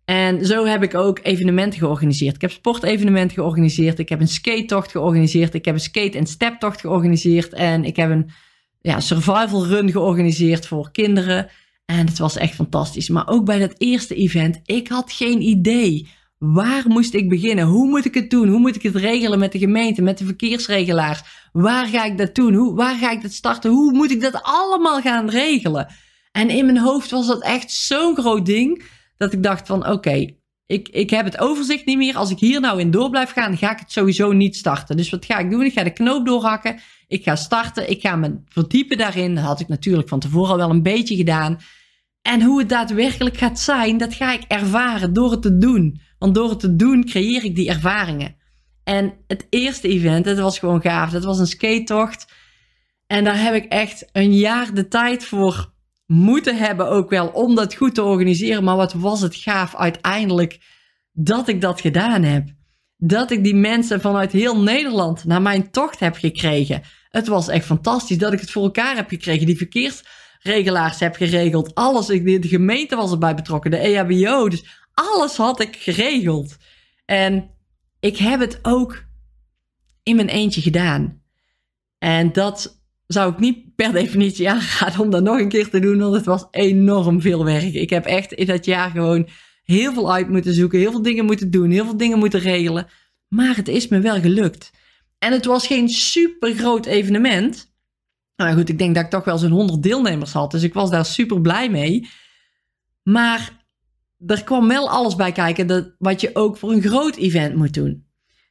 En 0.05 0.47
zo 0.47 0.65
heb 0.65 0.83
ik 0.83 0.95
ook 0.95 1.21
evenementen 1.23 1.79
georganiseerd. 1.79 2.35
Ik 2.35 2.41
heb 2.41 2.51
sportevenementen 2.51 3.37
georganiseerd. 3.37 3.99
Ik 3.99 4.09
heb 4.09 4.21
een 4.21 4.29
skate-tocht 4.29 4.91
georganiseerd. 4.91 5.55
Ik 5.55 5.65
heb 5.65 5.75
een 5.75 5.81
skate- 5.81 6.19
en 6.19 6.27
steptocht 6.27 6.81
georganiseerd. 6.81 7.53
En 7.53 7.85
ik 7.85 7.97
heb 7.97 8.11
een 8.11 8.31
ja, 8.81 9.01
survival 9.01 9.67
run 9.67 9.91
georganiseerd 9.91 10.67
voor 10.67 10.91
kinderen. 10.91 11.49
En 11.85 12.07
het 12.07 12.19
was 12.19 12.37
echt 12.37 12.55
fantastisch. 12.55 13.09
Maar 13.09 13.29
ook 13.29 13.45
bij 13.45 13.59
dat 13.59 13.75
eerste 13.79 14.15
event, 14.15 14.61
ik 14.65 14.89
had 14.89 15.13
geen 15.13 15.41
idee. 15.41 16.09
Waar 16.39 16.83
moest 16.89 17.15
ik 17.15 17.29
beginnen? 17.29 17.65
Hoe 17.65 17.89
moet 17.89 18.05
ik 18.05 18.15
het 18.15 18.31
doen? 18.31 18.49
Hoe 18.49 18.59
moet 18.59 18.77
ik 18.77 18.83
het 18.83 18.97
regelen 18.97 19.39
met 19.39 19.53
de 19.53 19.59
gemeente, 19.59 20.03
met 20.03 20.19
de 20.19 20.25
verkeersregelaars? 20.25 21.23
Waar 21.53 21.87
ga 21.87 22.05
ik 22.05 22.19
dat 22.19 22.35
doen? 22.35 22.55
Hoe, 22.55 22.75
waar 22.75 22.97
ga 22.97 23.11
ik 23.11 23.23
dat 23.23 23.33
starten? 23.33 23.71
Hoe 23.71 23.93
moet 23.93 24.11
ik 24.11 24.21
dat 24.21 24.43
allemaal 24.43 25.01
gaan 25.01 25.29
regelen? 25.29 25.95
En 26.37 26.51
in 26.51 26.67
mijn 26.67 26.79
hoofd 26.79 27.11
was 27.11 27.27
dat 27.27 27.43
echt 27.43 27.71
zo'n 27.73 28.17
groot 28.17 28.47
ding 28.47 28.85
dat 29.17 29.33
ik 29.33 29.43
dacht 29.43 29.67
van 29.67 29.89
oké, 29.89 30.35
ik, 30.67 30.89
ik 30.89 31.11
heb 31.11 31.25
het 31.25 31.39
overzicht 31.39 31.87
niet 31.87 31.97
meer. 31.97 32.17
Als 32.17 32.31
ik 32.31 32.39
hier 32.39 32.61
nou 32.61 32.81
in 32.81 32.91
door 32.91 33.11
blijf 33.11 33.33
gaan, 33.33 33.57
ga 33.57 33.73
ik 33.73 33.79
het 33.79 33.93
sowieso 33.93 34.33
niet 34.33 34.57
starten. 34.57 34.97
Dus 34.97 35.11
wat 35.11 35.25
ga 35.25 35.39
ik 35.39 35.51
doen? 35.51 35.65
Ik 35.65 35.73
ga 35.73 35.83
de 35.83 35.93
knoop 35.93 36.27
doorhakken. 36.27 36.81
Ik 37.07 37.23
ga 37.23 37.37
starten. 37.37 37.91
Ik 37.91 38.01
ga 38.01 38.17
me 38.17 38.41
verdiepen 38.45 38.99
daarin. 38.99 39.35
Dat 39.35 39.45
had 39.45 39.61
ik 39.61 39.69
natuurlijk 39.69 40.09
van 40.09 40.21
tevoren 40.21 40.51
al 40.51 40.57
wel 40.57 40.71
een 40.71 40.83
beetje 40.83 41.17
gedaan. 41.17 41.59
En 42.23 42.43
hoe 42.43 42.59
het 42.59 42.69
daadwerkelijk 42.69 43.37
gaat 43.37 43.61
zijn, 43.61 43.97
dat 43.97 44.15
ga 44.15 44.33
ik 44.33 44.43
ervaren 44.49 45.13
door 45.13 45.31
het 45.31 45.43
te 45.43 45.59
doen. 45.59 46.01
Want 46.19 46.35
door 46.35 46.51
het 46.51 46.61
te 46.61 46.77
doen 46.77 47.05
creëer 47.05 47.45
ik 47.45 47.55
die 47.55 47.69
ervaringen. 47.69 48.37
En 48.85 49.13
het 49.27 49.47
eerste 49.51 49.89
event, 49.89 50.25
dat 50.25 50.39
was 50.39 50.59
gewoon 50.59 50.81
gaaf. 50.81 51.11
Dat 51.11 51.25
was 51.25 51.39
een 51.39 51.47
skate-tocht. 51.47 52.33
En 53.07 53.25
daar 53.25 53.43
heb 53.43 53.55
ik 53.55 53.65
echt 53.65 54.09
een 54.13 54.35
jaar 54.35 54.75
de 54.75 54.89
tijd 54.89 55.25
voor 55.25 55.75
moeten 56.07 56.57
hebben 56.57 56.89
ook 56.89 57.11
wel 57.11 57.29
om 57.29 57.55
dat 57.55 57.75
goed 57.75 57.95
te 57.95 58.03
organiseren. 58.03 58.65
Maar 58.65 58.77
wat 58.77 58.93
was 58.93 59.21
het 59.21 59.35
gaaf 59.35 59.77
uiteindelijk 59.77 60.59
dat 61.13 61.49
ik 61.49 61.61
dat 61.61 61.81
gedaan 61.81 62.23
heb. 62.23 62.55
Dat 62.97 63.31
ik 63.31 63.45
die 63.45 63.55
mensen 63.55 64.01
vanuit 64.01 64.33
heel 64.33 64.63
Nederland 64.63 65.25
naar 65.25 65.43
mijn 65.43 65.71
tocht 65.71 66.01
heb 66.01 66.17
gekregen. 66.17 66.83
Het 67.11 67.27
was 67.27 67.49
echt 67.49 67.65
fantastisch 67.65 68.19
dat 68.19 68.33
ik 68.33 68.41
het 68.41 68.51
voor 68.51 68.63
elkaar 68.63 68.97
heb 68.97 69.09
gekregen. 69.09 69.47
Die 69.47 69.57
verkeersregelaars 69.57 71.01
heb 71.01 71.17
geregeld. 71.17 71.75
Alles. 71.75 72.07
De 72.07 72.39
gemeente 72.41 72.97
was 72.97 73.11
erbij 73.11 73.35
betrokken. 73.35 73.71
De 73.71 73.77
EHBO. 73.77 74.49
Dus 74.49 74.65
alles 74.95 75.37
had 75.37 75.61
ik 75.61 75.77
geregeld. 75.77 76.57
En 77.05 77.51
ik 78.01 78.17
heb 78.17 78.41
het 78.41 78.59
ook 78.63 79.05
in 80.03 80.17
mijn 80.17 80.29
eentje 80.29 80.61
gedaan. 80.61 81.23
En 81.99 82.33
dat 82.33 82.76
zou 83.07 83.33
ik 83.33 83.39
niet 83.39 83.75
per 83.75 83.93
definitie 83.93 84.51
aanraden 84.51 85.01
om 85.01 85.11
dat 85.11 85.23
nog 85.23 85.39
een 85.39 85.49
keer 85.49 85.69
te 85.69 85.79
doen, 85.81 85.99
want 85.99 86.15
het 86.15 86.25
was 86.25 86.47
enorm 86.51 87.21
veel 87.21 87.45
werk. 87.45 87.75
Ik 87.75 87.91
heb 87.91 88.05
echt 88.05 88.33
in 88.33 88.47
dat 88.47 88.65
jaar 88.65 88.91
gewoon 88.91 89.29
heel 89.63 89.93
veel 89.93 90.13
uit 90.13 90.29
moeten 90.29 90.55
zoeken, 90.55 90.79
heel 90.79 90.91
veel 90.91 91.03
dingen 91.03 91.25
moeten 91.25 91.51
doen, 91.51 91.71
heel 91.71 91.85
veel 91.85 91.97
dingen 91.97 92.19
moeten 92.19 92.41
regelen. 92.41 92.87
Maar 93.29 93.57
het 93.57 93.69
is 93.69 93.89
me 93.89 94.01
wel 94.01 94.21
gelukt. 94.21 94.71
En 95.19 95.33
het 95.33 95.45
was 95.45 95.67
geen 95.67 95.89
super 95.89 96.55
groot 96.55 96.87
evenement. 96.87 97.75
Nou 98.37 98.57
goed, 98.57 98.69
ik 98.69 98.79
denk 98.79 98.95
dat 98.95 99.05
ik 99.05 99.11
toch 99.11 99.25
wel 99.25 99.39
zo'n 99.39 99.51
100 99.51 99.83
deelnemers 99.83 100.33
had, 100.33 100.51
dus 100.51 100.63
ik 100.63 100.75
was 100.75 100.91
daar 100.91 101.05
super 101.05 101.41
blij 101.41 101.71
mee. 101.71 102.09
Maar 103.03 103.67
er 104.27 104.45
kwam 104.45 104.69
wel 104.69 104.91
alles 104.91 105.17
bij 105.17 105.33
kijken 105.33 105.67
dat, 105.67 105.95
wat 105.99 106.21
je 106.21 106.31
ook 106.33 106.57
voor 106.57 106.73
een 106.73 106.83
groot 106.83 107.17
event 107.17 107.55
moet 107.55 107.75
doen. 107.75 108.07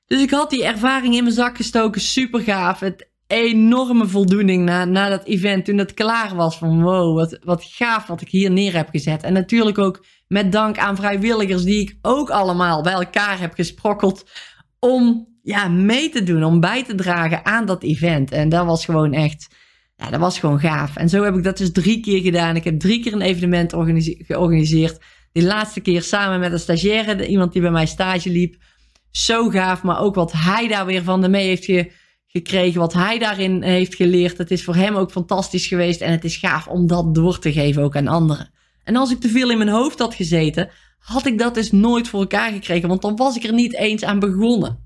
Dus 0.05 0.21
ik 0.21 0.29
had 0.29 0.49
die 0.49 0.65
ervaring 0.65 1.15
in 1.15 1.23
mijn 1.23 1.35
zak 1.35 1.55
gestoken, 1.55 2.01
super 2.01 2.41
gaaf. 2.41 2.79
Het 2.79 3.09
enorme 3.27 4.07
voldoening 4.07 4.65
na, 4.65 4.85
na 4.85 5.09
dat 5.09 5.25
event. 5.25 5.65
Toen 5.65 5.77
dat 5.77 5.93
klaar 5.93 6.35
was 6.35 6.57
van 6.57 6.81
wow, 6.81 7.17
wat, 7.17 7.39
wat 7.43 7.63
gaaf 7.63 8.07
wat 8.07 8.21
ik 8.21 8.29
hier 8.29 8.51
neer 8.51 8.75
heb 8.75 8.89
gezet. 8.89 9.23
En 9.23 9.33
natuurlijk 9.33 9.77
ook 9.77 10.05
met 10.27 10.51
dank 10.51 10.77
aan 10.77 10.95
vrijwilligers 10.95 11.63
die 11.63 11.79
ik 11.79 11.97
ook 12.01 12.29
allemaal 12.29 12.83
bij 12.83 12.93
elkaar 12.93 13.39
heb 13.39 13.53
gesprokkeld. 13.53 14.29
Om 14.79 15.27
ja, 15.41 15.67
mee 15.67 16.09
te 16.09 16.23
doen, 16.23 16.43
om 16.43 16.59
bij 16.59 16.83
te 16.83 16.95
dragen 16.95 17.45
aan 17.45 17.65
dat 17.65 17.83
event. 17.83 18.31
En 18.31 18.49
dat 18.49 18.65
was 18.65 18.85
gewoon 18.85 19.13
echt, 19.13 19.55
ja, 19.95 20.09
dat 20.09 20.19
was 20.19 20.39
gewoon 20.39 20.59
gaaf. 20.59 20.95
En 20.95 21.09
zo 21.09 21.23
heb 21.23 21.35
ik 21.35 21.43
dat 21.43 21.57
dus 21.57 21.71
drie 21.71 21.99
keer 21.99 22.21
gedaan. 22.21 22.55
Ik 22.55 22.63
heb 22.63 22.79
drie 22.79 22.99
keer 22.99 23.13
een 23.13 23.21
evenement 23.21 23.73
georganiseerd. 24.17 24.99
Die 25.31 25.43
laatste 25.43 25.81
keer 25.81 26.01
samen 26.01 26.39
met 26.39 26.51
een 26.51 26.59
stagiaire, 26.59 27.27
iemand 27.27 27.53
die 27.53 27.61
bij 27.61 27.71
mij 27.71 27.85
stage 27.85 28.29
liep. 28.29 28.55
Zo 29.11 29.49
gaaf, 29.49 29.83
maar 29.83 29.99
ook 29.99 30.15
wat 30.15 30.31
hij 30.31 30.67
daar 30.67 30.85
weer 30.85 31.03
van 31.03 31.21
de 31.21 31.29
mee 31.29 31.47
heeft 31.47 31.65
ge 31.65 31.91
gekregen, 32.35 32.79
wat 32.79 32.93
hij 32.93 33.19
daarin 33.19 33.63
heeft 33.63 33.95
geleerd. 33.95 34.37
Het 34.37 34.51
is 34.51 34.63
voor 34.63 34.75
hem 34.75 34.95
ook 34.95 35.11
fantastisch 35.11 35.67
geweest 35.67 36.01
en 36.01 36.11
het 36.11 36.23
is 36.23 36.37
gaaf 36.37 36.67
om 36.67 36.87
dat 36.87 37.15
door 37.15 37.39
te 37.39 37.53
geven 37.53 37.83
ook 37.83 37.95
aan 37.95 38.07
anderen. 38.07 38.51
En 38.83 38.95
als 38.95 39.11
ik 39.11 39.19
te 39.19 39.29
veel 39.29 39.51
in 39.51 39.57
mijn 39.57 39.69
hoofd 39.69 39.99
had 39.99 40.15
gezeten, 40.15 40.69
had 40.97 41.25
ik 41.25 41.37
dat 41.37 41.53
dus 41.53 41.71
nooit 41.71 42.07
voor 42.07 42.19
elkaar 42.19 42.51
gekregen, 42.51 42.87
want 42.87 43.01
dan 43.01 43.15
was 43.15 43.35
ik 43.35 43.43
er 43.43 43.53
niet 43.53 43.75
eens 43.75 44.03
aan 44.03 44.19
begonnen. 44.19 44.83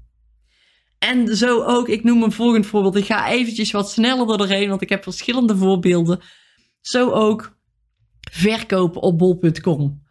En 0.99 1.37
zo 1.37 1.63
ook, 1.63 1.87
ik 1.87 2.03
noem 2.03 2.23
een 2.23 2.31
volgend 2.31 2.65
voorbeeld. 2.65 2.95
Ik 2.95 3.05
ga 3.05 3.29
eventjes 3.29 3.71
wat 3.71 3.91
sneller 3.91 4.27
door 4.27 4.37
doorheen, 4.37 4.69
want 4.69 4.81
ik 4.81 4.89
heb 4.89 5.03
verschillende 5.03 5.57
voorbeelden. 5.57 6.19
Zo 6.81 7.09
ook 7.09 7.57
verkopen 8.31 9.01
op 9.01 9.17
bol.com. 9.17 10.07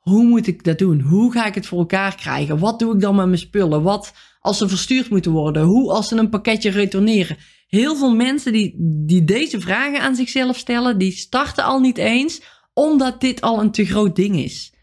Hoe 0.00 0.24
moet 0.24 0.46
ik 0.46 0.64
dat 0.64 0.78
doen? 0.78 1.00
Hoe 1.00 1.32
ga 1.32 1.46
ik 1.46 1.54
het 1.54 1.66
voor 1.66 1.78
elkaar 1.78 2.14
krijgen? 2.14 2.58
Wat 2.58 2.78
doe 2.78 2.94
ik 2.94 3.00
dan 3.00 3.14
met 3.14 3.26
mijn 3.26 3.38
spullen? 3.38 3.82
Wat 3.82 4.12
als 4.40 4.58
ze 4.58 4.68
verstuurd 4.68 5.10
moeten 5.10 5.32
worden? 5.32 5.62
Hoe 5.62 5.92
als 5.92 6.08
ze 6.08 6.16
een 6.16 6.28
pakketje 6.28 6.70
retourneren? 6.70 7.36
Heel 7.66 7.96
veel 7.96 8.14
mensen 8.14 8.52
die, 8.52 8.74
die 9.06 9.24
deze 9.24 9.60
vragen 9.60 10.00
aan 10.00 10.14
zichzelf 10.14 10.56
stellen, 10.56 10.98
die 10.98 11.12
starten 11.12 11.64
al 11.64 11.80
niet 11.80 11.98
eens, 11.98 12.42
omdat 12.74 13.20
dit 13.20 13.40
al 13.40 13.60
een 13.60 13.70
te 13.70 13.84
groot 13.84 14.16
ding 14.16 14.36
is. 14.36 14.74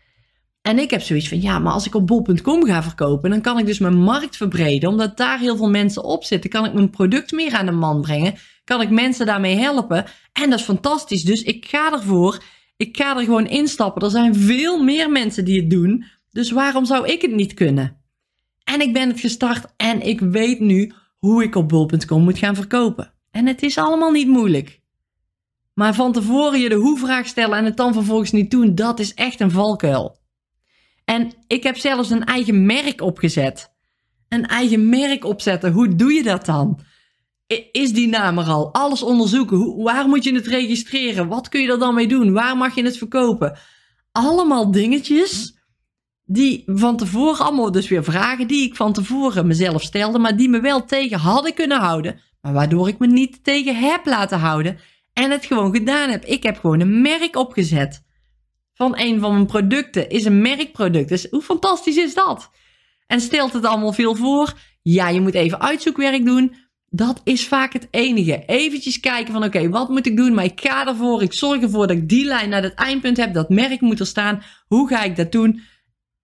En 0.62 0.80
ik 0.80 0.92
heb 0.92 1.02
zoiets 1.02 1.28
van, 1.28 1.42
ja, 1.42 1.60
maar 1.60 1.74
als 1.74 1.86
ik 1.86 1.96
op 1.96 2.08
bol.com 2.08 2.66
ga 2.66 2.84
verkopen, 2.84 3.30
dan 3.30 3.42
kan 3.42 3.60
ik 3.60 3.66
dus 3.66 3.80
mijn 3.80 3.98
markt 3.98 4.38
verbreden, 4.38 4.90
omdat 4.90 5.18
daar 5.18 5.40
heel 5.40 5.58
veel 5.58 5.70
mensen 5.70 6.04
op 6.04 6.24
zitten. 6.24 6.50
Kan 6.50 6.66
ik 6.66 6.74
mijn 6.74 6.90
product 6.90 7.32
meer 7.32 7.54
aan 7.54 7.66
de 7.66 7.72
man 7.72 8.02
brengen? 8.02 8.36
Kan 8.64 8.82
ik 8.82 8.90
mensen 8.90 9.26
daarmee 9.26 9.56
helpen? 9.56 10.06
En 10.34 10.50
dat 10.50 10.60
is 10.60 10.66
fantastisch. 10.66 11.24
Dus 11.24 11.42
ik 11.42 11.66
ga 11.66 11.92
ervoor. 11.92 12.44
Ik 12.78 12.98
ga 12.98 13.18
er 13.18 13.24
gewoon 13.24 13.48
instappen. 13.48 14.02
Er 14.02 14.10
zijn 14.10 14.36
veel 14.36 14.84
meer 14.84 15.12
mensen 15.12 15.46
die 15.46 15.60
het 15.60 15.70
doen. 15.70 16.06
Dus 16.32 16.52
waarom 16.52 16.86
zou 16.86 17.08
ik 17.08 17.22
het 17.22 17.32
niet 17.32 17.54
kunnen? 17.54 18.02
En 18.64 18.82
ik 18.82 18.94
ben 18.94 19.10
het 19.10 19.20
gestart 19.20 19.74
en 19.78 20.02
ik 20.02 20.20
weet 20.20 20.60
nu 20.60 20.94
hoe 21.18 21.44
ik 21.44 21.56
op 21.56 21.70
bol.com 21.70 22.24
moet 22.24 22.38
gaan 22.38 22.56
verkopen. 22.56 23.14
En 23.32 23.46
het 23.46 23.64
is 23.64 23.78
allemaal 23.78 24.12
niet 24.12 24.28
moeilijk. 24.28 24.82
Maar 25.74 25.96
van 25.96 26.12
tevoren 26.12 26.60
je 26.60 26.70
de 26.70 26.76
hoe-vraag 26.76 27.28
stellen 27.28 27.58
en 27.58 27.66
het 27.66 27.78
dan 27.78 27.94
vervolgens 27.94 28.32
niet 28.32 28.52
doen, 28.52 28.76
dat 28.76 29.00
is 29.00 29.14
echt 29.14 29.40
een 29.40 29.52
valkuil. 29.52 30.18
En 31.06 31.32
ik 31.48 31.64
heb 31.64 31.78
zelfs 31.78 32.10
een 32.10 32.24
eigen 32.24 32.66
merk 32.66 33.02
opgezet. 33.02 33.76
Een 34.30 34.46
eigen 34.46 34.90
merk 34.90 35.26
opzetten, 35.26 35.72
hoe 35.72 35.96
doe 35.96 36.14
je 36.14 36.24
dat 36.24 36.46
dan? 36.46 36.80
Is 37.72 37.94
die 37.94 38.08
naam 38.08 38.38
er 38.38 38.46
al? 38.46 38.74
Alles 38.74 39.04
onderzoeken. 39.04 39.76
Waar 39.84 40.08
moet 40.08 40.24
je 40.24 40.34
het 40.34 40.48
registreren? 40.48 41.28
Wat 41.28 41.50
kun 41.50 41.62
je 41.62 41.72
er 41.72 41.80
dan 41.80 41.94
mee 41.94 42.08
doen? 42.08 42.34
Waar 42.34 42.58
mag 42.58 42.76
je 42.76 42.84
het 42.84 42.98
verkopen? 42.98 43.58
Allemaal 44.12 44.72
dingetjes 44.72 45.58
die 46.30 46.64
van 46.66 46.98
tevoren, 46.98 47.46
allemaal 47.46 47.72
dus 47.72 47.88
weer 47.88 48.04
vragen 48.04 48.48
die 48.48 48.64
ik 48.64 48.76
van 48.76 48.94
tevoren 48.94 49.48
mezelf 49.48 49.82
stelde, 49.82 50.20
maar 50.20 50.38
die 50.38 50.50
me 50.50 50.60
wel 50.60 50.86
tegen 50.86 51.20
hadden 51.20 51.54
kunnen 51.54 51.80
houden, 51.80 52.20
maar 52.42 52.54
waardoor 52.54 52.88
ik 52.88 53.00
me 53.00 53.08
niet 53.08 53.44
tegen 53.44 53.76
heb 53.76 54.06
laten 54.06 54.40
houden 54.40 54.80
en 55.14 55.32
het 55.32 55.46
gewoon 55.46 55.76
gedaan 55.76 56.10
heb. 56.10 56.26
Ik 56.26 56.44
heb 56.44 56.60
gewoon 56.60 56.80
een 56.80 57.02
merk 57.02 57.36
opgezet 57.36 58.04
van 58.74 59.00
een 59.00 59.20
van 59.20 59.34
mijn 59.34 59.46
producten. 59.46 60.10
Is 60.10 60.26
een 60.26 60.42
merkproduct. 60.42 61.10
Dus 61.10 61.28
hoe 61.30 61.42
fantastisch 61.42 61.98
is 61.98 62.14
dat? 62.14 62.50
En 63.08 63.22
stelt 63.22 63.54
het 63.54 63.66
allemaal 63.66 63.94
veel 63.94 64.16
voor? 64.16 64.54
Ja, 64.82 65.10
je 65.10 65.22
moet 65.22 65.34
even 65.34 65.62
uitzoekwerk 65.62 66.26
doen. 66.26 66.56
Dat 66.98 67.22
is 67.24 67.48
vaak 67.48 67.74
het 67.74 67.88
enige. 67.92 68.44
Eventjes 68.46 69.00
kijken 69.00 69.34
van 69.34 69.44
oké, 69.44 69.70
wat 69.70 69.90
moet 69.90 70.06
ik 70.06 70.18
doen? 70.18 70.34
Maar 70.34 70.44
ik 70.44 70.62
ga 70.62 70.88
ervoor. 70.88 71.22
Ik 71.22 71.34
zorg 71.34 71.62
ervoor 71.62 71.88
dat 71.88 71.98
ik 71.98 72.10
die 72.10 72.26
lijn 72.26 72.50
naar 72.50 72.64
het 72.64 72.74
eindpunt 72.74 73.18
heb. 73.18 73.34
Dat 73.34 73.50
merk 73.50 73.82
moet 73.82 74.00
er 74.00 74.06
staan. 74.06 74.44
Hoe 74.68 74.88
ga 74.88 75.04
ik 75.04 75.16
dat 75.16 75.32
doen? 75.32 75.62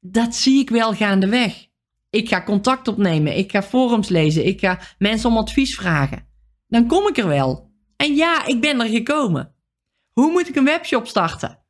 dat 0.06 0.36
zie 0.36 0.60
ik 0.60 0.70
wel 0.70 0.94
gaandeweg. 0.94 1.68
Ik 2.10 2.30
ga 2.30 2.44
contact 2.44 2.88
opnemen, 2.88 3.38
ik 3.38 3.52
ga 3.52 3.64
forums 3.64 4.10
lezen, 4.10 4.46
ik 4.46 4.60
ga 4.60 4.80
mensen 4.98 5.30
om 5.30 5.38
advies 5.38 5.76
vragen. 5.76 6.28
Dan 6.68 6.88
kom 6.88 7.08
ik 7.08 7.18
er 7.18 7.28
wel. 7.28 7.72
En 7.96 8.16
ja, 8.16 8.46
ik 8.46 8.62
ben 8.62 8.80
er 8.80 8.88
gekomen. 8.88 9.56
Hoe 10.12 10.32
moet 10.32 10.50
ik 10.50 10.56
een 10.56 10.66
webshop 10.66 11.08
starten? 11.08 11.63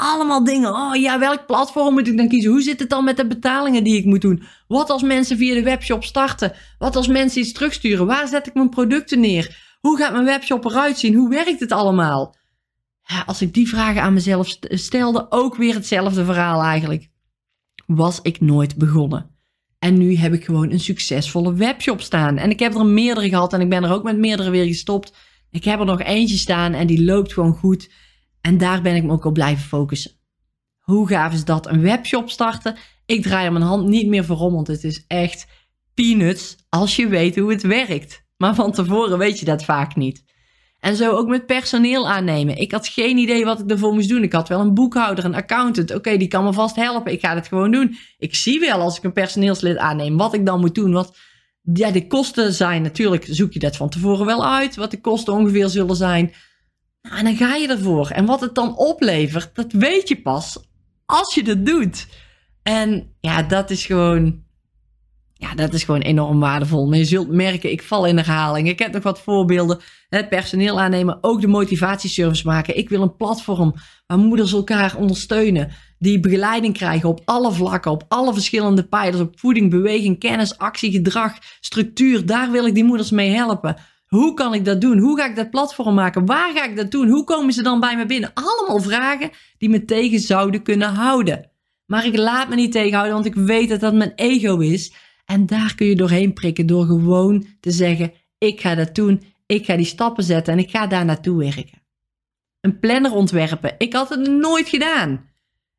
Allemaal 0.00 0.44
dingen. 0.44 0.74
Oh 0.74 0.96
ja, 0.96 1.18
welk 1.18 1.46
platform 1.46 1.94
moet 1.94 2.08
ik 2.08 2.16
dan 2.16 2.28
kiezen? 2.28 2.50
Hoe 2.50 2.62
zit 2.62 2.80
het 2.80 2.90
dan 2.90 3.04
met 3.04 3.16
de 3.16 3.26
betalingen 3.26 3.84
die 3.84 3.96
ik 3.96 4.04
moet 4.04 4.20
doen? 4.20 4.42
Wat 4.68 4.90
als 4.90 5.02
mensen 5.02 5.36
via 5.36 5.54
de 5.54 5.62
webshop 5.62 6.04
starten? 6.04 6.52
Wat 6.78 6.96
als 6.96 7.06
mensen 7.06 7.40
iets 7.40 7.52
terugsturen? 7.52 8.06
Waar 8.06 8.28
zet 8.28 8.46
ik 8.46 8.54
mijn 8.54 8.68
producten 8.68 9.20
neer? 9.20 9.76
Hoe 9.80 9.98
gaat 9.98 10.12
mijn 10.12 10.24
webshop 10.24 10.64
eruit 10.64 10.98
zien? 10.98 11.14
Hoe 11.14 11.28
werkt 11.28 11.60
het 11.60 11.72
allemaal? 11.72 12.36
Als 13.26 13.42
ik 13.42 13.54
die 13.54 13.68
vragen 13.68 14.02
aan 14.02 14.12
mezelf 14.12 14.56
stelde, 14.60 15.26
ook 15.28 15.56
weer 15.56 15.74
hetzelfde 15.74 16.24
verhaal 16.24 16.62
eigenlijk. 16.62 17.08
Was 17.86 18.18
ik 18.22 18.40
nooit 18.40 18.76
begonnen. 18.76 19.30
En 19.78 19.98
nu 19.98 20.16
heb 20.16 20.32
ik 20.32 20.44
gewoon 20.44 20.70
een 20.70 20.80
succesvolle 20.80 21.54
webshop 21.54 22.00
staan. 22.00 22.36
En 22.36 22.50
ik 22.50 22.58
heb 22.58 22.74
er 22.74 22.86
meerdere 22.86 23.28
gehad 23.28 23.52
en 23.52 23.60
ik 23.60 23.68
ben 23.68 23.84
er 23.84 23.92
ook 23.92 24.02
met 24.02 24.18
meerdere 24.18 24.50
weer 24.50 24.66
gestopt. 24.66 25.12
Ik 25.50 25.64
heb 25.64 25.78
er 25.80 25.86
nog 25.86 26.02
eentje 26.02 26.36
staan 26.36 26.72
en 26.72 26.86
die 26.86 27.04
loopt 27.04 27.32
gewoon 27.32 27.54
goed. 27.54 27.90
En 28.40 28.58
daar 28.58 28.82
ben 28.82 28.94
ik 28.94 29.04
me 29.04 29.12
ook 29.12 29.24
op 29.24 29.34
blijven 29.34 29.64
focussen. 29.64 30.10
Hoe 30.78 31.08
gaaf 31.08 31.32
is 31.32 31.44
dat? 31.44 31.66
Een 31.66 31.80
webshop 31.80 32.30
starten? 32.30 32.76
Ik 33.06 33.22
draai 33.22 33.46
er 33.46 33.52
mijn 33.52 33.64
hand 33.64 33.88
niet 33.88 34.06
meer 34.06 34.24
voor 34.24 34.38
om, 34.38 34.54
want 34.54 34.66
het 34.66 34.84
is 34.84 35.04
echt 35.06 35.46
peanuts 35.94 36.56
als 36.68 36.96
je 36.96 37.08
weet 37.08 37.36
hoe 37.36 37.50
het 37.50 37.62
werkt. 37.62 38.26
Maar 38.36 38.54
van 38.54 38.72
tevoren 38.72 39.18
weet 39.18 39.38
je 39.38 39.44
dat 39.44 39.64
vaak 39.64 39.96
niet. 39.96 40.24
En 40.80 40.96
zo 40.96 41.10
ook 41.10 41.28
met 41.28 41.46
personeel 41.46 42.08
aannemen. 42.08 42.56
Ik 42.56 42.72
had 42.72 42.88
geen 42.88 43.16
idee 43.16 43.44
wat 43.44 43.60
ik 43.60 43.70
ervoor 43.70 43.94
moest 43.94 44.08
doen. 44.08 44.22
Ik 44.22 44.32
had 44.32 44.48
wel 44.48 44.60
een 44.60 44.74
boekhouder, 44.74 45.24
een 45.24 45.34
accountant. 45.34 45.94
Oké, 45.94 46.16
die 46.16 46.28
kan 46.28 46.44
me 46.44 46.52
vast 46.52 46.76
helpen. 46.76 47.12
Ik 47.12 47.20
ga 47.20 47.34
het 47.34 47.48
gewoon 47.48 47.70
doen. 47.70 47.96
Ik 48.18 48.34
zie 48.34 48.60
wel 48.60 48.80
als 48.80 48.96
ik 48.96 49.04
een 49.04 49.12
personeelslid 49.12 49.76
aanneem 49.76 50.16
wat 50.16 50.34
ik 50.34 50.46
dan 50.46 50.60
moet 50.60 50.74
doen. 50.74 50.92
Wat 50.92 51.16
ja, 51.74 51.90
de 51.90 52.06
kosten 52.06 52.52
zijn 52.52 52.82
natuurlijk, 52.82 53.26
zoek 53.30 53.52
je 53.52 53.58
dat 53.58 53.76
van 53.76 53.88
tevoren 53.88 54.26
wel 54.26 54.46
uit. 54.46 54.76
Wat 54.76 54.90
de 54.90 55.00
kosten 55.00 55.32
ongeveer 55.32 55.68
zullen 55.68 55.96
zijn. 55.96 56.32
Nou, 57.02 57.16
en 57.16 57.24
dan 57.24 57.36
ga 57.36 57.54
je 57.54 57.68
ervoor. 57.68 58.10
En 58.10 58.26
wat 58.26 58.40
het 58.40 58.54
dan 58.54 58.76
oplevert, 58.76 59.54
dat 59.54 59.72
weet 59.72 60.08
je 60.08 60.22
pas 60.22 60.58
als 61.06 61.34
je 61.34 61.42
dat 61.42 61.66
doet. 61.66 62.06
En 62.62 63.14
ja, 63.20 63.42
dat 63.42 63.70
is 63.70 63.86
gewoon 63.86 64.46
ja, 65.40 65.54
dat 65.54 65.72
is 65.72 65.84
gewoon 65.84 66.00
enorm 66.00 66.40
waardevol. 66.40 66.88
Maar 66.88 66.98
je 66.98 67.04
zult 67.04 67.28
merken, 67.28 67.70
ik 67.70 67.82
val 67.82 68.06
in 68.06 68.16
herhaling. 68.16 68.68
Ik 68.68 68.78
heb 68.78 68.92
nog 68.92 69.02
wat 69.02 69.20
voorbeelden. 69.20 69.78
Het 70.08 70.28
personeel 70.28 70.80
aannemen, 70.80 71.18
ook 71.20 71.40
de 71.40 71.46
motivatieservice 71.46 72.46
maken. 72.46 72.76
Ik 72.76 72.88
wil 72.88 73.02
een 73.02 73.16
platform 73.16 73.74
waar 74.06 74.18
moeders 74.18 74.52
elkaar 74.52 74.96
ondersteunen. 74.96 75.70
Die 75.98 76.20
begeleiding 76.20 76.74
krijgen 76.74 77.08
op 77.08 77.20
alle 77.24 77.52
vlakken, 77.52 77.90
op 77.90 78.04
alle 78.08 78.32
verschillende 78.32 78.84
pijlers. 78.84 79.22
Op 79.22 79.38
voeding, 79.38 79.70
beweging, 79.70 80.18
kennis, 80.18 80.58
actie, 80.58 80.90
gedrag, 80.90 81.38
structuur. 81.60 82.26
Daar 82.26 82.50
wil 82.50 82.66
ik 82.66 82.74
die 82.74 82.84
moeders 82.84 83.10
mee 83.10 83.30
helpen. 83.30 83.76
Hoe 84.08 84.34
kan 84.34 84.54
ik 84.54 84.64
dat 84.64 84.80
doen? 84.80 84.98
Hoe 84.98 85.18
ga 85.18 85.26
ik 85.26 85.36
dat 85.36 85.50
platform 85.50 85.94
maken? 85.94 86.26
Waar 86.26 86.52
ga 86.52 86.64
ik 86.64 86.76
dat 86.76 86.90
doen? 86.90 87.08
Hoe 87.08 87.24
komen 87.24 87.52
ze 87.52 87.62
dan 87.62 87.80
bij 87.80 87.96
me 87.96 88.06
binnen? 88.06 88.30
Allemaal 88.34 88.80
vragen 88.80 89.30
die 89.58 89.68
me 89.68 89.84
tegen 89.84 90.20
zouden 90.20 90.62
kunnen 90.62 90.88
houden. 90.88 91.50
Maar 91.86 92.06
ik 92.06 92.16
laat 92.16 92.48
me 92.48 92.54
niet 92.54 92.72
tegenhouden, 92.72 93.14
want 93.14 93.26
ik 93.26 93.34
weet 93.34 93.68
dat 93.68 93.80
dat 93.80 93.94
mijn 93.94 94.12
ego 94.14 94.58
is. 94.58 94.92
En 95.24 95.46
daar 95.46 95.74
kun 95.74 95.86
je 95.86 95.96
doorheen 95.96 96.32
prikken 96.32 96.66
door 96.66 96.84
gewoon 96.84 97.46
te 97.60 97.70
zeggen: 97.70 98.12
ik 98.38 98.60
ga 98.60 98.74
dat 98.74 98.94
doen, 98.94 99.22
ik 99.46 99.64
ga 99.64 99.76
die 99.76 99.86
stappen 99.86 100.24
zetten 100.24 100.52
en 100.52 100.58
ik 100.58 100.70
ga 100.70 100.86
daar 100.86 101.04
naartoe 101.04 101.38
werken. 101.38 101.82
Een 102.60 102.78
planner 102.78 103.12
ontwerpen. 103.12 103.74
Ik 103.78 103.92
had 103.92 104.08
het 104.08 104.28
nooit 104.28 104.68
gedaan. 104.68 105.26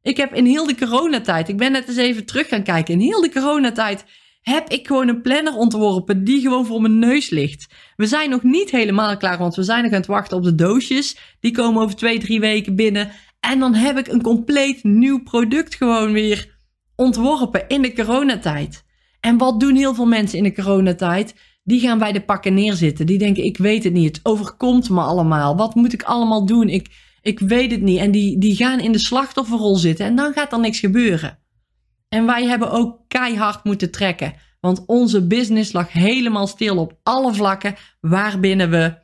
Ik 0.01 0.17
heb 0.17 0.33
in 0.33 0.45
heel 0.45 0.65
de 0.65 0.75
coronatijd, 0.75 1.50
ik 1.50 1.57
ben 1.57 1.71
net 1.71 1.88
eens 1.88 1.98
even 1.98 2.25
terug 2.25 2.48
gaan 2.48 2.63
kijken, 2.63 2.93
in 2.93 3.00
heel 3.00 3.21
de 3.21 3.31
coronatijd 3.31 4.05
heb 4.50 4.70
ik 4.70 4.88
gewoon 4.88 5.08
een 5.08 5.22
planner 5.22 5.53
ontworpen 5.53 6.24
die 6.24 6.41
gewoon 6.41 6.65
voor 6.65 6.82
mijn 6.82 7.00
neus 7.00 7.29
ligt. 7.29 7.68
We 7.96 8.06
zijn 8.06 8.29
nog 8.29 8.44
niet 8.44 8.72
helemaal 8.72 9.18
klaar, 9.18 9.38
want 9.38 9.56
we 9.56 9.63
zijn 9.63 9.84
nog 9.84 9.91
aan 9.91 9.98
het 9.98 10.08
wachten 10.08 10.38
op 10.38 10.44
de 10.44 10.56
doosjes. 10.56 11.18
Die 11.39 11.51
komen 11.51 11.82
over 11.82 11.96
twee, 11.96 12.20
drie 12.20 12.39
weken 12.39 12.75
binnen. 12.75 13.12
En 13.39 13.60
dan 13.60 13.74
heb 13.74 13.98
ik 13.98 14.08
een 14.08 14.22
compleet 14.22 14.84
nieuw 14.84 15.24
product 15.24 15.75
gewoon 15.75 16.12
weer 16.12 16.58
ontworpen 16.96 17.68
in 17.68 17.82
de 17.82 17.94
coronatijd. 17.94 18.84
En 19.20 19.38
wat 19.38 19.60
doen 19.60 19.75
heel 19.75 19.96
veel 19.96 20.06
mensen 20.06 20.38
in 20.38 20.44
de 20.44 20.53
coronatijd? 20.53 21.36
Die 21.63 21.79
gaan 21.79 22.00
bij 22.00 22.12
de 22.12 22.22
pakken 22.22 22.53
neerzitten. 22.53 23.06
Die 23.06 23.18
denken, 23.18 23.44
ik 23.44 23.58
weet 23.58 23.84
het 23.84 23.94
niet. 23.94 24.15
Het 24.15 24.25
overkomt 24.25 24.89
me 24.89 25.01
allemaal. 25.01 25.56
Wat 25.56 25.75
moet 25.75 25.94
ik 25.94 26.03
allemaal 26.03 26.46
doen? 26.46 26.70
Ik, 26.70 26.88
ik 27.22 27.39
weet 27.39 27.72
het 27.72 27.82
niet. 27.82 28.00
En 28.00 28.12
die, 28.12 28.38
die 28.38 28.56
gaan 28.56 28.79
in 28.79 28.91
de 28.91 29.00
slachtofferrol 29.00 29.75
zitten. 29.75 30.06
En 30.06 30.15
dan 30.15 30.34
gaat 30.34 30.51
er 30.51 30.60
niks 30.60 30.79
gebeuren. 30.79 31.39
En 32.10 32.25
wij 32.25 32.46
hebben 32.46 32.72
ook 32.72 33.00
keihard 33.08 33.63
moeten 33.63 33.92
trekken. 33.92 34.34
Want 34.60 34.86
onze 34.86 35.28
business 35.28 35.72
lag 35.72 35.92
helemaal 35.92 36.48
stil 36.48 36.78
op 36.78 37.00
alle 37.04 37.34
vlakken 37.34 37.75
waarbinnen 38.00 38.70
we 38.70 38.98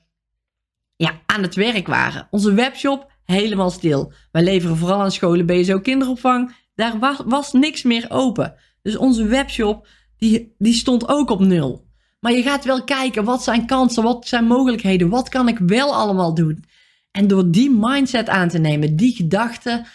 ja, 0.96 1.22
aan 1.26 1.42
het 1.42 1.56
werk 1.56 1.88
waren. 1.88 2.28
Onze 2.32 2.54
webshop 2.54 3.12
helemaal 3.24 3.70
stil. 3.70 4.14
Wij 4.32 4.44
leveren 4.44 4.78
vooral 4.78 5.02
aan 5.02 5.12
scholen, 5.12 5.46
BSO, 5.46 5.80
kinderopvang. 5.80 6.56
Daar 6.76 7.00
was, 7.00 7.18
was 7.26 7.54
niks 7.54 7.84
meer 7.84 8.06
open. 8.10 8.56
Dus 8.82 8.98
onze 8.98 9.26
webshop 9.26 9.88
die, 10.18 10.56
die 10.58 10.74
stond 10.74 11.08
ook 11.08 11.30
op 11.30 11.40
nul. 11.40 11.88
Maar 12.20 12.32
je 12.32 12.42
gaat 12.42 12.66
wel 12.66 12.84
kijken, 12.84 13.24
wat 13.24 13.44
zijn 13.44 13.66
kansen, 13.66 14.04
wat 14.04 14.28
zijn 14.28 14.46
mogelijkheden, 14.46 15.10
wat 15.10 15.30
kan 15.30 15.48
ik 15.48 15.58
wel 15.58 15.96
allemaal 15.96 16.34
doen? 16.34 16.64
En 17.12 17.28
door 17.28 17.52
die 17.52 17.72
mindset 17.72 18.30
aan 18.30 18.50
te 18.50 18.58
nemen, 18.58 18.96
die 18.96 19.16
gedachten, 19.16 19.86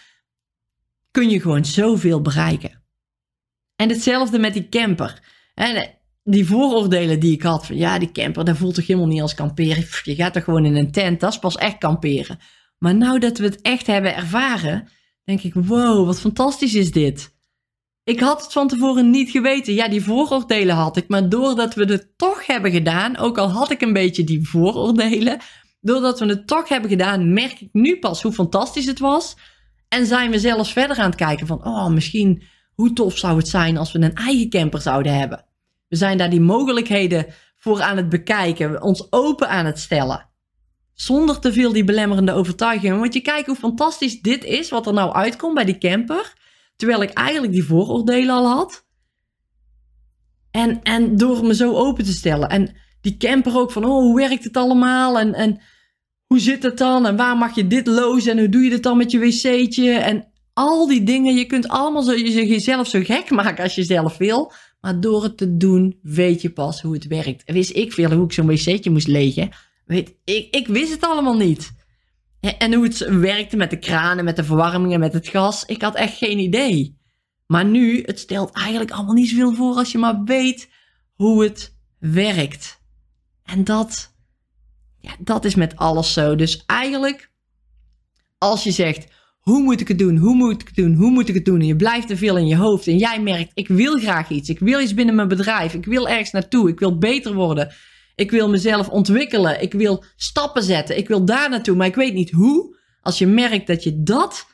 kun 1.11 1.29
je 1.29 1.41
gewoon 1.41 1.65
zoveel 1.65 2.21
bereiken. 2.21 2.80
En 3.81 3.89
hetzelfde 3.89 4.39
met 4.39 4.53
die 4.53 4.69
camper. 4.69 5.19
Die 6.23 6.45
vooroordelen 6.45 7.19
die 7.19 7.33
ik 7.33 7.41
had 7.41 7.65
van 7.65 7.75
ja, 7.75 7.99
die 7.99 8.11
camper, 8.11 8.45
dat 8.45 8.57
voelt 8.57 8.75
toch 8.75 8.87
helemaal 8.87 9.09
niet 9.09 9.21
als 9.21 9.35
kamperen. 9.35 9.85
Je 10.03 10.15
gaat 10.15 10.35
er 10.35 10.41
gewoon 10.41 10.65
in 10.65 10.75
een 10.75 10.91
tent, 10.91 11.19
dat 11.19 11.31
is 11.31 11.39
pas 11.39 11.55
echt 11.55 11.77
kamperen. 11.77 12.39
Maar 12.77 12.95
nou 12.95 13.19
dat 13.19 13.37
we 13.37 13.45
het 13.45 13.61
echt 13.61 13.87
hebben 13.87 14.15
ervaren, 14.15 14.87
denk 15.23 15.41
ik, 15.41 15.53
wow, 15.53 16.05
wat 16.05 16.19
fantastisch 16.19 16.75
is 16.75 16.91
dit. 16.91 17.35
Ik 18.03 18.19
had 18.19 18.43
het 18.43 18.51
van 18.51 18.67
tevoren 18.67 19.09
niet 19.09 19.29
geweten. 19.29 19.73
Ja, 19.73 19.87
die 19.87 20.03
vooroordelen 20.03 20.75
had 20.75 20.97
ik. 20.97 21.07
Maar 21.07 21.29
doordat 21.29 21.73
we 21.73 21.85
het 21.85 22.17
toch 22.17 22.45
hebben 22.45 22.71
gedaan, 22.71 23.17
ook 23.17 23.37
al 23.37 23.49
had 23.49 23.71
ik 23.71 23.81
een 23.81 23.93
beetje 23.93 24.23
die 24.23 24.47
vooroordelen, 24.47 25.39
doordat 25.79 26.19
we 26.19 26.25
het 26.25 26.47
toch 26.47 26.69
hebben 26.69 26.89
gedaan, 26.89 27.33
merk 27.33 27.59
ik 27.59 27.69
nu 27.71 27.99
pas 27.99 28.21
hoe 28.21 28.31
fantastisch 28.31 28.85
het 28.85 28.99
was. 28.99 29.35
En 29.87 30.05
zijn 30.05 30.31
we 30.31 30.39
zelfs 30.39 30.73
verder 30.73 30.97
aan 30.97 31.09
het 31.09 31.15
kijken 31.15 31.47
van, 31.47 31.65
oh, 31.65 31.87
misschien 31.87 32.43
hoe 32.81 32.93
tof 32.93 33.17
zou 33.17 33.37
het 33.37 33.47
zijn 33.47 33.77
als 33.77 33.91
we 33.91 33.99
een 33.99 34.15
eigen 34.15 34.49
camper 34.49 34.81
zouden 34.81 35.17
hebben. 35.17 35.45
We 35.87 35.95
zijn 35.95 36.17
daar 36.17 36.29
die 36.29 36.41
mogelijkheden 36.41 37.25
voor 37.57 37.81
aan 37.81 37.97
het 37.97 38.09
bekijken, 38.09 38.81
ons 38.81 39.11
open 39.11 39.49
aan 39.49 39.65
het 39.65 39.79
stellen. 39.79 40.29
Zonder 40.93 41.39
te 41.39 41.53
veel 41.53 41.71
die 41.71 41.83
belemmerende 41.83 42.31
overtuigingen. 42.31 42.99
Want 42.99 43.13
je 43.13 43.21
kijkt 43.21 43.47
hoe 43.47 43.55
fantastisch 43.55 44.21
dit 44.21 44.43
is, 44.43 44.69
wat 44.69 44.87
er 44.87 44.93
nou 44.93 45.13
uitkomt 45.13 45.53
bij 45.53 45.65
die 45.65 45.77
camper. 45.77 46.33
Terwijl 46.75 47.01
ik 47.01 47.09
eigenlijk 47.09 47.53
die 47.53 47.63
vooroordelen 47.63 48.35
al 48.35 48.47
had. 48.47 48.85
En, 50.51 50.83
en 50.83 51.17
door 51.17 51.45
me 51.45 51.55
zo 51.55 51.75
open 51.75 52.05
te 52.05 52.13
stellen. 52.13 52.49
En 52.49 52.75
die 53.01 53.17
camper 53.17 53.57
ook 53.57 53.71
van, 53.71 53.85
oh, 53.85 53.89
hoe 53.89 54.15
werkt 54.15 54.43
het 54.43 54.57
allemaal? 54.57 55.19
En, 55.19 55.33
en 55.33 55.61
hoe 56.25 56.39
zit 56.39 56.63
het 56.63 56.77
dan? 56.77 57.05
En 57.05 57.15
waar 57.15 57.37
mag 57.37 57.55
je 57.55 57.67
dit 57.67 57.87
lozen? 57.87 58.31
En 58.31 58.39
hoe 58.39 58.49
doe 58.49 58.63
je 58.63 58.69
dit 58.69 58.83
dan 58.83 58.97
met 58.97 59.11
je 59.11 59.19
wc'tje? 59.19 59.91
En 59.91 60.30
al 60.53 60.87
die 60.87 61.03
dingen. 61.03 61.35
Je 61.35 61.45
kunt 61.45 61.67
allemaal 61.67 62.01
zo, 62.01 62.17
jezelf 62.17 62.87
zo 62.87 62.99
gek 63.03 63.29
maken 63.29 63.63
als 63.63 63.75
je 63.75 63.83
zelf 63.83 64.17
wil. 64.17 64.51
Maar 64.81 64.99
door 64.99 65.23
het 65.23 65.37
te 65.37 65.57
doen, 65.57 65.99
weet 66.01 66.41
je 66.41 66.51
pas 66.51 66.81
hoe 66.81 66.93
het 66.93 67.07
werkt. 67.07 67.51
Wist 67.51 67.75
ik 67.75 67.93
veel 67.93 68.11
hoe 68.11 68.25
ik 68.25 68.33
zo'n 68.33 68.47
wc'tje 68.47 68.89
moest 68.89 69.07
legen. 69.07 69.49
Weet, 69.85 70.15
ik, 70.23 70.55
ik 70.55 70.67
wist 70.67 70.91
het 70.91 71.01
allemaal 71.01 71.37
niet. 71.37 71.71
En 72.57 72.73
hoe 72.73 72.83
het 72.83 72.97
werkte 72.97 73.57
met 73.57 73.69
de 73.69 73.79
kranen, 73.79 74.25
met 74.25 74.35
de 74.35 74.43
verwarmingen, 74.43 74.99
met 74.99 75.13
het 75.13 75.27
gas. 75.27 75.65
Ik 75.65 75.81
had 75.81 75.95
echt 75.95 76.17
geen 76.17 76.39
idee. 76.39 76.99
Maar 77.47 77.65
nu, 77.65 78.01
het 78.05 78.19
stelt 78.19 78.51
eigenlijk 78.51 78.91
allemaal 78.91 79.13
niet 79.13 79.29
zoveel 79.29 79.53
voor 79.53 79.75
als 79.75 79.91
je 79.91 79.97
maar 79.97 80.23
weet 80.23 80.69
hoe 81.13 81.43
het 81.43 81.75
werkt. 81.99 82.81
En 83.43 83.63
dat, 83.63 84.15
ja, 84.99 85.11
dat 85.19 85.45
is 85.45 85.55
met 85.55 85.75
alles 85.75 86.13
zo. 86.13 86.35
Dus 86.35 86.63
eigenlijk, 86.65 87.31
als 88.37 88.63
je 88.63 88.71
zegt, 88.71 89.11
hoe 89.41 89.61
moet 89.61 89.81
ik 89.81 89.87
het 89.87 89.99
doen? 89.99 90.17
Hoe 90.17 90.35
moet 90.35 90.61
ik 90.61 90.67
het 90.67 90.75
doen? 90.75 90.93
Hoe 90.93 91.11
moet 91.11 91.27
ik 91.29 91.35
het 91.35 91.45
doen? 91.45 91.59
En 91.59 91.65
je 91.65 91.75
blijft 91.75 92.07
te 92.07 92.17
veel 92.17 92.37
in 92.37 92.47
je 92.47 92.55
hoofd 92.55 92.87
en 92.87 92.97
jij 92.97 93.21
merkt, 93.21 93.51
ik 93.53 93.67
wil 93.67 93.99
graag 93.99 94.29
iets. 94.29 94.49
Ik 94.49 94.59
wil 94.59 94.79
iets 94.79 94.93
binnen 94.93 95.15
mijn 95.15 95.27
bedrijf. 95.27 95.73
Ik 95.73 95.85
wil 95.85 96.09
ergens 96.09 96.31
naartoe. 96.31 96.69
Ik 96.69 96.79
wil 96.79 96.97
beter 96.97 97.33
worden. 97.33 97.73
Ik 98.15 98.31
wil 98.31 98.49
mezelf 98.49 98.89
ontwikkelen. 98.89 99.61
Ik 99.61 99.73
wil 99.73 100.03
stappen 100.15 100.63
zetten. 100.63 100.97
Ik 100.97 101.07
wil 101.07 101.25
daar 101.25 101.49
naartoe, 101.49 101.75
maar 101.75 101.87
ik 101.87 101.95
weet 101.95 102.13
niet 102.13 102.31
hoe. 102.31 102.79
Als 103.01 103.17
je 103.17 103.27
merkt 103.27 103.67
dat 103.67 103.83
je 103.83 104.03
dat, 104.03 104.47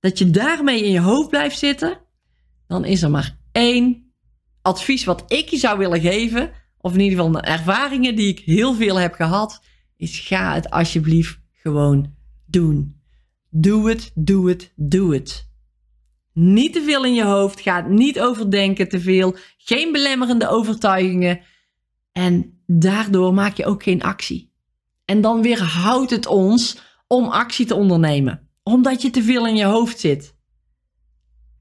dat 0.00 0.18
je 0.18 0.30
daarmee 0.30 0.84
in 0.84 0.92
je 0.92 1.00
hoofd 1.00 1.28
blijft 1.28 1.58
zitten, 1.58 2.00
dan 2.66 2.84
is 2.84 3.02
er 3.02 3.10
maar 3.10 3.38
één 3.52 4.12
advies 4.62 5.04
wat 5.04 5.32
ik 5.32 5.48
je 5.48 5.56
zou 5.56 5.78
willen 5.78 6.00
geven. 6.00 6.50
Of 6.78 6.92
in 6.92 7.00
ieder 7.00 7.18
geval 7.18 7.32
de 7.32 7.40
ervaringen 7.40 8.16
die 8.16 8.28
ik 8.28 8.38
heel 8.38 8.74
veel 8.74 8.96
heb 8.96 9.14
gehad. 9.14 9.62
Is 9.96 10.18
ga 10.18 10.54
het 10.54 10.70
alsjeblieft 10.70 11.38
gewoon 11.52 12.14
doen. 12.46 12.99
Doe 13.50 13.88
het, 13.88 14.10
doe 14.14 14.48
het, 14.48 14.72
doe 14.76 15.14
het. 15.14 15.48
Niet 16.32 16.72
te 16.72 16.82
veel 16.82 17.04
in 17.04 17.14
je 17.14 17.24
hoofd. 17.24 17.60
Ga 17.60 17.80
niet 17.88 18.20
overdenken 18.20 18.88
te 18.88 19.00
veel. 19.00 19.36
Geen 19.56 19.92
belemmerende 19.92 20.48
overtuigingen. 20.48 21.40
En 22.12 22.62
daardoor 22.66 23.34
maak 23.34 23.56
je 23.56 23.66
ook 23.66 23.82
geen 23.82 24.02
actie. 24.02 24.52
En 25.04 25.20
dan 25.20 25.42
weerhoudt 25.42 26.10
het 26.10 26.26
ons 26.26 26.80
om 27.06 27.24
actie 27.24 27.66
te 27.66 27.74
ondernemen, 27.74 28.48
omdat 28.62 29.02
je 29.02 29.10
te 29.10 29.22
veel 29.22 29.46
in 29.46 29.56
je 29.56 29.64
hoofd 29.64 30.00
zit. 30.00 30.38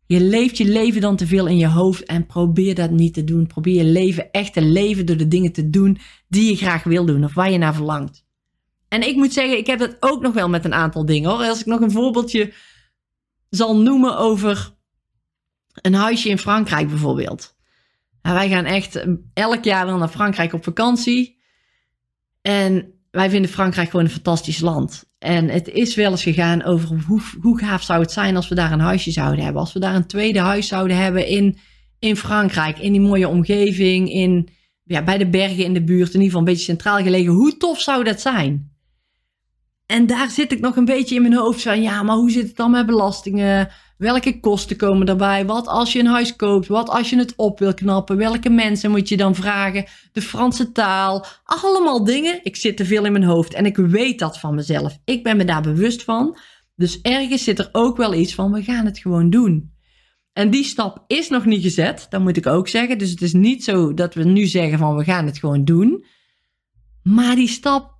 Je 0.05 0.21
leeft 0.21 0.57
je 0.57 0.65
leven 0.65 1.01
dan 1.01 1.15
te 1.15 1.27
veel 1.27 1.47
in 1.47 1.57
je 1.57 1.67
hoofd 1.67 2.03
en 2.03 2.25
probeer 2.25 2.75
dat 2.75 2.91
niet 2.91 3.13
te 3.13 3.23
doen. 3.23 3.47
Probeer 3.47 3.75
je 3.75 3.83
leven 3.83 4.31
echt 4.31 4.53
te 4.53 4.61
leven 4.61 5.05
door 5.05 5.17
de 5.17 5.27
dingen 5.27 5.51
te 5.51 5.69
doen 5.69 5.97
die 6.27 6.49
je 6.49 6.55
graag 6.55 6.83
wil 6.83 7.05
doen 7.05 7.23
of 7.23 7.33
waar 7.33 7.51
je 7.51 7.57
naar 7.57 7.75
verlangt. 7.75 8.27
En 8.89 9.07
ik 9.07 9.15
moet 9.15 9.33
zeggen, 9.33 9.57
ik 9.57 9.67
heb 9.67 9.79
dat 9.79 9.97
ook 9.99 10.21
nog 10.21 10.33
wel 10.33 10.49
met 10.49 10.65
een 10.65 10.73
aantal 10.73 11.05
dingen 11.05 11.29
hoor. 11.29 11.43
Als 11.43 11.59
ik 11.59 11.65
nog 11.65 11.81
een 11.81 11.91
voorbeeldje 11.91 12.53
zal 13.49 13.77
noemen 13.77 14.17
over 14.17 14.73
een 15.73 15.93
huisje 15.93 16.29
in 16.29 16.37
Frankrijk 16.37 16.87
bijvoorbeeld. 16.87 17.55
Nou, 18.21 18.35
wij 18.35 18.49
gaan 18.49 18.65
echt 18.65 19.05
elk 19.33 19.63
jaar 19.63 19.85
wel 19.85 19.97
naar 19.97 20.07
Frankrijk 20.07 20.53
op 20.53 20.63
vakantie. 20.63 21.41
En 22.41 22.93
wij 23.11 23.29
vinden 23.29 23.51
Frankrijk 23.51 23.89
gewoon 23.89 24.05
een 24.05 24.11
fantastisch 24.11 24.59
land. 24.59 25.05
En 25.19 25.49
het 25.49 25.67
is 25.67 25.95
wel 25.95 26.11
eens 26.11 26.23
gegaan 26.23 26.63
over 26.63 27.03
hoe, 27.07 27.21
hoe 27.41 27.59
gaaf 27.59 27.83
zou 27.83 28.01
het 28.01 28.11
zijn 28.11 28.35
als 28.35 28.47
we 28.47 28.55
daar 28.55 28.71
een 28.71 28.79
huisje 28.79 29.11
zouden 29.11 29.43
hebben. 29.43 29.61
Als 29.61 29.73
we 29.73 29.79
daar 29.79 29.95
een 29.95 30.07
tweede 30.07 30.39
huis 30.39 30.67
zouden 30.67 30.97
hebben 30.97 31.27
in, 31.27 31.57
in 31.99 32.15
Frankrijk, 32.15 32.79
in 32.79 32.91
die 32.91 33.01
mooie 33.01 33.27
omgeving, 33.27 34.09
in, 34.09 34.49
ja, 34.83 35.03
bij 35.03 35.17
de 35.17 35.29
bergen 35.29 35.63
in 35.63 35.73
de 35.73 35.83
buurt, 35.83 36.07
in 36.07 36.13
ieder 36.13 36.25
geval 36.25 36.39
een 36.39 36.45
beetje 36.45 36.63
centraal 36.63 36.97
gelegen. 36.97 37.33
Hoe 37.33 37.57
tof 37.57 37.81
zou 37.81 38.03
dat 38.03 38.21
zijn? 38.21 38.68
En 39.89 40.05
daar 40.05 40.29
zit 40.29 40.51
ik 40.51 40.59
nog 40.59 40.75
een 40.75 40.85
beetje 40.85 41.15
in 41.15 41.21
mijn 41.21 41.33
hoofd 41.33 41.61
van, 41.61 41.81
ja, 41.81 42.03
maar 42.03 42.15
hoe 42.15 42.31
zit 42.31 42.47
het 42.47 42.55
dan 42.55 42.71
met 42.71 42.85
belastingen? 42.85 43.69
Welke 43.97 44.39
kosten 44.39 44.77
komen 44.77 45.07
erbij? 45.07 45.45
Wat 45.45 45.67
als 45.67 45.93
je 45.93 45.99
een 45.99 46.05
huis 46.05 46.35
koopt? 46.35 46.67
Wat 46.67 46.89
als 46.89 47.09
je 47.09 47.17
het 47.17 47.33
op 47.35 47.59
wil 47.59 47.73
knappen? 47.73 48.17
Welke 48.17 48.49
mensen 48.49 48.91
moet 48.91 49.09
je 49.09 49.17
dan 49.17 49.35
vragen? 49.35 49.85
De 50.11 50.21
Franse 50.21 50.71
taal. 50.71 51.25
Allemaal 51.43 52.03
dingen. 52.03 52.39
Ik 52.43 52.55
zit 52.55 52.77
te 52.77 52.85
veel 52.85 53.05
in 53.05 53.11
mijn 53.11 53.23
hoofd 53.23 53.53
en 53.53 53.65
ik 53.65 53.77
weet 53.77 54.19
dat 54.19 54.39
van 54.39 54.55
mezelf. 54.55 54.97
Ik 55.05 55.23
ben 55.23 55.37
me 55.37 55.45
daar 55.45 55.61
bewust 55.61 56.03
van. 56.03 56.37
Dus 56.75 57.01
ergens 57.01 57.43
zit 57.43 57.59
er 57.59 57.69
ook 57.71 57.97
wel 57.97 58.13
iets 58.13 58.35
van, 58.35 58.51
we 58.51 58.63
gaan 58.63 58.85
het 58.85 58.99
gewoon 58.99 59.29
doen. 59.29 59.73
En 60.33 60.49
die 60.49 60.63
stap 60.63 61.03
is 61.07 61.29
nog 61.29 61.45
niet 61.45 61.61
gezet, 61.61 62.05
dat 62.09 62.21
moet 62.21 62.37
ik 62.37 62.47
ook 62.47 62.67
zeggen. 62.67 62.97
Dus 62.97 63.09
het 63.09 63.21
is 63.21 63.33
niet 63.33 63.63
zo 63.63 63.93
dat 63.93 64.13
we 64.13 64.23
nu 64.23 64.45
zeggen 64.45 64.77
van 64.77 64.95
we 64.95 65.03
gaan 65.03 65.25
het 65.25 65.37
gewoon 65.37 65.65
doen. 65.65 66.05
Maar 67.03 67.35
die 67.35 67.47
stap, 67.47 67.98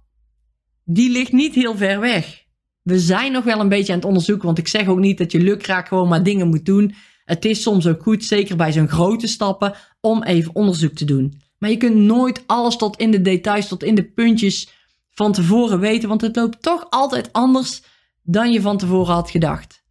die 0.89 1.09
ligt 1.09 1.31
niet 1.31 1.55
heel 1.55 1.77
ver 1.77 1.99
weg 1.99 2.47
we 2.89 2.99
zijn 2.99 3.31
nog 3.31 3.43
wel 3.43 3.59
een 3.59 3.69
beetje 3.69 3.91
aan 3.91 3.99
het 3.99 4.07
onderzoeken. 4.07 4.45
Want 4.45 4.57
ik 4.57 4.67
zeg 4.67 4.87
ook 4.87 4.99
niet 4.99 5.17
dat 5.17 5.31
je 5.31 5.39
lukraak 5.39 5.87
gewoon 5.87 6.07
maar 6.07 6.23
dingen 6.23 6.47
moet 6.47 6.65
doen. 6.65 6.95
Het 7.25 7.45
is 7.45 7.61
soms 7.61 7.87
ook 7.87 8.01
goed, 8.01 8.23
zeker 8.23 8.55
bij 8.55 8.71
zo'n 8.71 8.87
grote 8.87 9.27
stappen, 9.27 9.73
om 10.01 10.23
even 10.23 10.55
onderzoek 10.55 10.93
te 10.93 11.05
doen. 11.05 11.41
Maar 11.57 11.69
je 11.69 11.77
kunt 11.77 11.95
nooit 11.95 12.43
alles 12.45 12.75
tot 12.75 12.97
in 12.97 13.11
de 13.11 13.21
details, 13.21 13.67
tot 13.67 13.83
in 13.83 13.95
de 13.95 14.11
puntjes 14.11 14.69
van 15.09 15.31
tevoren 15.31 15.79
weten. 15.79 16.09
Want 16.09 16.21
het 16.21 16.35
loopt 16.35 16.61
toch 16.61 16.87
altijd 16.89 17.33
anders 17.33 17.81
dan 18.23 18.51
je 18.51 18.61
van 18.61 18.77
tevoren 18.77 19.13
had 19.13 19.29
gedacht. 19.29 19.83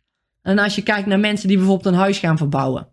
En 0.42 0.58
als 0.58 0.74
je 0.74 0.82
kijkt 0.82 1.06
naar 1.06 1.20
mensen 1.20 1.48
die 1.48 1.56
bijvoorbeeld 1.56 1.94
een 1.94 2.00
huis 2.00 2.18
gaan 2.18 2.36
verbouwen. 2.36 2.88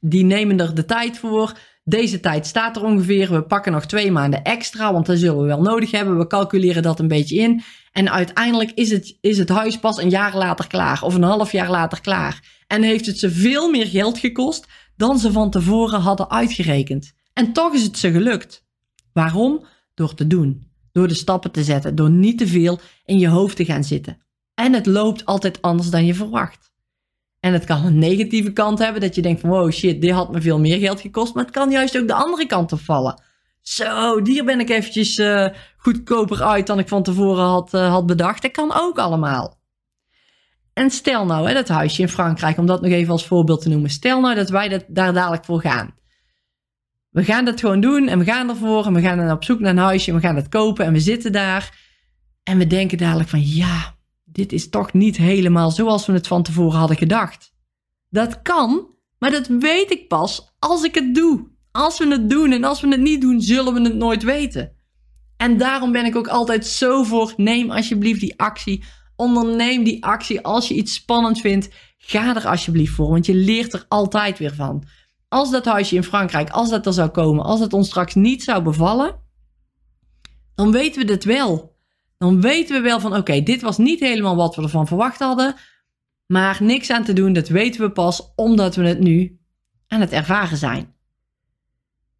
Die 0.00 0.24
nemen 0.24 0.60
er 0.60 0.74
de 0.74 0.84
tijd 0.84 1.18
voor. 1.18 1.58
Deze 1.84 2.20
tijd 2.20 2.46
staat 2.46 2.76
er 2.76 2.84
ongeveer. 2.84 3.32
We 3.32 3.42
pakken 3.42 3.72
nog 3.72 3.86
twee 3.86 4.10
maanden 4.10 4.42
extra, 4.42 4.92
want 4.92 5.06
dat 5.06 5.18
zullen 5.18 5.40
we 5.40 5.46
wel 5.46 5.62
nodig 5.62 5.90
hebben. 5.90 6.18
We 6.18 6.26
calculeren 6.26 6.82
dat 6.82 6.98
een 6.98 7.08
beetje 7.08 7.36
in. 7.36 7.62
En 7.92 8.10
uiteindelijk 8.10 8.70
is 8.70 8.90
het, 8.90 9.18
is 9.20 9.38
het 9.38 9.48
huis 9.48 9.78
pas 9.78 9.98
een 9.98 10.10
jaar 10.10 10.36
later 10.36 10.66
klaar 10.66 11.02
of 11.02 11.14
een 11.14 11.22
half 11.22 11.52
jaar 11.52 11.70
later 11.70 12.00
klaar. 12.00 12.62
En 12.66 12.82
heeft 12.82 13.06
het 13.06 13.18
ze 13.18 13.30
veel 13.30 13.70
meer 13.70 13.86
geld 13.86 14.18
gekost 14.18 14.66
dan 14.96 15.18
ze 15.18 15.32
van 15.32 15.50
tevoren 15.50 16.00
hadden 16.00 16.30
uitgerekend. 16.30 17.12
En 17.32 17.52
toch 17.52 17.74
is 17.74 17.82
het 17.82 17.98
ze 17.98 18.10
gelukt. 18.10 18.64
Waarom? 19.12 19.66
Door 19.94 20.14
te 20.14 20.26
doen. 20.26 20.70
Door 20.92 21.08
de 21.08 21.14
stappen 21.14 21.50
te 21.50 21.64
zetten. 21.64 21.94
Door 21.94 22.10
niet 22.10 22.38
te 22.38 22.46
veel 22.46 22.80
in 23.04 23.18
je 23.18 23.28
hoofd 23.28 23.56
te 23.56 23.64
gaan 23.64 23.84
zitten. 23.84 24.22
En 24.54 24.72
het 24.72 24.86
loopt 24.86 25.24
altijd 25.24 25.62
anders 25.62 25.90
dan 25.90 26.04
je 26.04 26.14
verwacht. 26.14 26.71
En 27.42 27.52
het 27.52 27.64
kan 27.64 27.84
een 27.84 27.98
negatieve 27.98 28.52
kant 28.52 28.78
hebben, 28.78 29.00
dat 29.00 29.14
je 29.14 29.22
denkt 29.22 29.40
van 29.40 29.50
wow 29.50 29.72
shit, 29.72 30.00
dit 30.00 30.10
had 30.10 30.32
me 30.32 30.40
veel 30.40 30.58
meer 30.60 30.78
geld 30.78 31.00
gekost. 31.00 31.34
Maar 31.34 31.44
het 31.44 31.52
kan 31.52 31.70
juist 31.70 31.98
ook 31.98 32.06
de 32.06 32.14
andere 32.14 32.46
kant 32.46 32.72
opvallen. 32.72 33.22
Zo, 33.60 34.24
hier 34.24 34.44
ben 34.44 34.60
ik 34.60 34.70
eventjes 34.70 35.18
uh, 35.18 35.48
goedkoper 35.76 36.42
uit 36.42 36.66
dan 36.66 36.78
ik 36.78 36.88
van 36.88 37.02
tevoren 37.02 37.44
had, 37.44 37.74
uh, 37.74 37.90
had 37.90 38.06
bedacht. 38.06 38.42
Dat 38.42 38.50
kan 38.50 38.72
ook 38.74 38.98
allemaal. 38.98 39.58
En 40.72 40.90
stel 40.90 41.26
nou, 41.26 41.48
hè, 41.48 41.54
dat 41.54 41.68
huisje 41.68 42.02
in 42.02 42.08
Frankrijk, 42.08 42.58
om 42.58 42.66
dat 42.66 42.82
nog 42.82 42.90
even 42.90 43.12
als 43.12 43.26
voorbeeld 43.26 43.62
te 43.62 43.68
noemen. 43.68 43.90
Stel 43.90 44.20
nou 44.20 44.34
dat 44.34 44.50
wij 44.50 44.68
dat, 44.68 44.84
daar 44.88 45.12
dadelijk 45.12 45.44
voor 45.44 45.60
gaan. 45.60 45.94
We 47.10 47.24
gaan 47.24 47.44
dat 47.44 47.60
gewoon 47.60 47.80
doen 47.80 48.08
en 48.08 48.18
we 48.18 48.24
gaan 48.24 48.48
ervoor 48.48 48.86
en 48.86 48.94
we 48.94 49.00
gaan 49.00 49.18
dan 49.18 49.30
op 49.30 49.44
zoek 49.44 49.60
naar 49.60 49.70
een 49.70 49.78
huisje 49.78 50.10
en 50.10 50.16
we 50.16 50.22
gaan 50.22 50.36
het 50.36 50.48
kopen 50.48 50.84
en 50.84 50.92
we 50.92 51.00
zitten 51.00 51.32
daar. 51.32 51.80
En 52.42 52.58
we 52.58 52.66
denken 52.66 52.98
dadelijk 52.98 53.28
van 53.28 53.46
ja, 53.46 53.91
dit 54.32 54.52
is 54.52 54.68
toch 54.68 54.92
niet 54.92 55.16
helemaal 55.16 55.70
zoals 55.70 56.06
we 56.06 56.12
het 56.12 56.26
van 56.26 56.42
tevoren 56.42 56.78
hadden 56.78 56.96
gedacht. 56.96 57.52
Dat 58.08 58.42
kan, 58.42 58.86
maar 59.18 59.30
dat 59.30 59.46
weet 59.46 59.90
ik 59.90 60.08
pas 60.08 60.54
als 60.58 60.82
ik 60.82 60.94
het 60.94 61.14
doe. 61.14 61.50
Als 61.70 61.98
we 61.98 62.08
het 62.08 62.30
doen 62.30 62.52
en 62.52 62.64
als 62.64 62.80
we 62.80 62.88
het 62.88 63.00
niet 63.00 63.20
doen, 63.20 63.40
zullen 63.40 63.74
we 63.74 63.80
het 63.80 63.94
nooit 63.94 64.22
weten. 64.22 64.72
En 65.36 65.56
daarom 65.56 65.92
ben 65.92 66.04
ik 66.04 66.16
ook 66.16 66.28
altijd 66.28 66.66
zo 66.66 67.02
voor: 67.02 67.32
neem 67.36 67.70
alsjeblieft 67.70 68.20
die 68.20 68.40
actie. 68.40 68.84
Onderneem 69.16 69.84
die 69.84 70.04
actie. 70.04 70.40
Als 70.40 70.68
je 70.68 70.74
iets 70.74 70.94
spannend 70.94 71.40
vindt, 71.40 71.68
ga 71.98 72.36
er 72.36 72.46
alsjeblieft 72.46 72.94
voor, 72.94 73.08
want 73.08 73.26
je 73.26 73.34
leert 73.34 73.72
er 73.72 73.84
altijd 73.88 74.38
weer 74.38 74.54
van. 74.54 74.84
Als 75.28 75.50
dat 75.50 75.64
huisje 75.64 75.94
in 75.94 76.04
Frankrijk, 76.04 76.50
als 76.50 76.70
dat 76.70 76.86
er 76.86 76.92
zou 76.92 77.08
komen, 77.08 77.44
als 77.44 77.60
het 77.60 77.72
ons 77.72 77.86
straks 77.86 78.14
niet 78.14 78.42
zou 78.42 78.62
bevallen, 78.62 79.20
dan 80.54 80.72
weten 80.72 81.06
we 81.06 81.12
het 81.12 81.24
wel. 81.24 81.71
Dan 82.22 82.40
weten 82.40 82.76
we 82.76 82.82
wel 82.82 83.00
van: 83.00 83.16
oké, 83.16 83.42
dit 83.42 83.62
was 83.62 83.78
niet 83.78 84.00
helemaal 84.00 84.36
wat 84.36 84.56
we 84.56 84.62
ervan 84.62 84.86
verwacht 84.86 85.18
hadden. 85.18 85.54
Maar 86.26 86.56
niks 86.60 86.90
aan 86.90 87.04
te 87.04 87.12
doen, 87.12 87.32
dat 87.32 87.48
weten 87.48 87.80
we 87.80 87.90
pas 87.90 88.32
omdat 88.34 88.76
we 88.76 88.86
het 88.86 89.00
nu 89.00 89.38
aan 89.88 90.00
het 90.00 90.12
ervaren 90.12 90.56
zijn. 90.56 90.94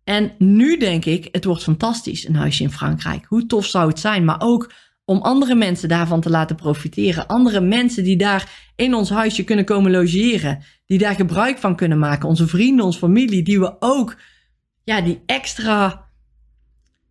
En 0.04 0.32
nu 0.38 0.78
denk 0.78 1.04
ik, 1.04 1.28
het 1.32 1.44
wordt 1.44 1.62
fantastisch, 1.62 2.28
een 2.28 2.34
huisje 2.34 2.62
in 2.62 2.70
Frankrijk. 2.70 3.24
Hoe 3.24 3.46
tof 3.46 3.66
zou 3.66 3.88
het 3.88 3.98
zijn? 3.98 4.24
Maar 4.24 4.40
ook 4.40 4.72
om 5.04 5.20
andere 5.20 5.54
mensen 5.54 5.88
daarvan 5.88 6.20
te 6.20 6.30
laten 6.30 6.56
profiteren. 6.56 7.26
Andere 7.26 7.60
mensen 7.60 8.04
die 8.04 8.16
daar 8.16 8.72
in 8.76 8.94
ons 8.94 9.10
huisje 9.10 9.44
kunnen 9.44 9.64
komen 9.64 9.90
logeren. 9.90 10.62
Die 10.86 10.98
daar 10.98 11.14
gebruik 11.14 11.58
van 11.58 11.76
kunnen 11.76 11.98
maken. 11.98 12.28
Onze 12.28 12.46
vrienden, 12.46 12.84
onze 12.84 12.98
familie, 12.98 13.42
die 13.42 13.60
we 13.60 13.76
ook 13.80 14.16
ja, 14.84 15.00
die 15.00 15.22
extra, 15.26 16.08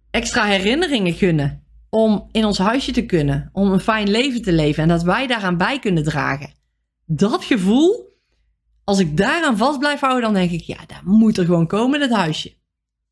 extra 0.10 0.46
herinneringen 0.46 1.14
gunnen. 1.14 1.61
Om 1.94 2.28
in 2.32 2.46
ons 2.46 2.58
huisje 2.58 2.92
te 2.92 3.06
kunnen. 3.06 3.50
Om 3.54 3.72
een 3.72 3.80
fijn 3.80 4.10
leven 4.10 4.42
te 4.42 4.54
leven. 4.54 4.84
En 4.84 4.90
dat 4.90 5.04
wij 5.04 5.28
daaraan 5.28 5.58
bij 5.58 5.80
kunnen 5.80 6.04
dragen. 6.04 6.54
Dat 7.06 7.44
gevoel, 7.44 8.18
als 8.84 9.00
ik 9.00 9.18
daaraan 9.18 9.58
vast 9.58 9.80
blijf 9.80 10.00
houden, 10.00 10.22
dan 10.22 10.34
denk 10.34 10.52
ik, 10.52 10.62
ja, 10.62 10.78
dat 10.88 11.02
moet 11.04 11.38
er 11.38 11.46
gewoon 11.46 11.68
komen, 11.68 12.00
dat 12.00 12.10
huisje. 12.10 12.54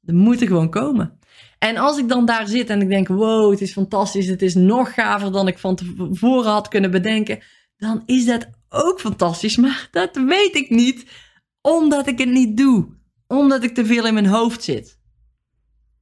Dat 0.01 0.15
moet 0.15 0.41
er 0.41 0.47
gewoon 0.47 0.69
komen. 0.69 1.19
En 1.57 1.77
als 1.77 1.97
ik 1.97 2.09
dan 2.09 2.25
daar 2.25 2.47
zit 2.47 2.69
en 2.69 2.81
ik 2.81 2.89
denk, 2.89 3.07
wow, 3.07 3.51
het 3.51 3.61
is 3.61 3.71
fantastisch, 3.71 4.27
het 4.27 4.41
is 4.41 4.55
nog 4.55 4.93
gaver 4.93 5.31
dan 5.31 5.47
ik 5.47 5.57
van 5.57 5.75
tevoren 5.75 6.51
had 6.51 6.67
kunnen 6.67 6.91
bedenken, 6.91 7.39
dan 7.77 8.03
is 8.05 8.25
dat 8.25 8.49
ook 8.69 8.99
fantastisch. 8.99 9.57
Maar 9.57 9.87
dat 9.91 10.15
weet 10.15 10.55
ik 10.55 10.69
niet, 10.69 11.05
omdat 11.61 12.07
ik 12.07 12.17
het 12.17 12.29
niet 12.29 12.57
doe. 12.57 12.97
Omdat 13.27 13.63
ik 13.63 13.73
te 13.73 13.85
veel 13.85 14.05
in 14.05 14.13
mijn 14.13 14.25
hoofd 14.25 14.63
zit. 14.63 14.99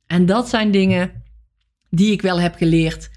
En 0.05 0.25
dat 0.25 0.49
zijn 0.49 0.71
dingen 0.71 1.23
die 1.89 2.11
ik 2.11 2.21
wel 2.21 2.39
heb 2.39 2.55
geleerd. 2.55 3.09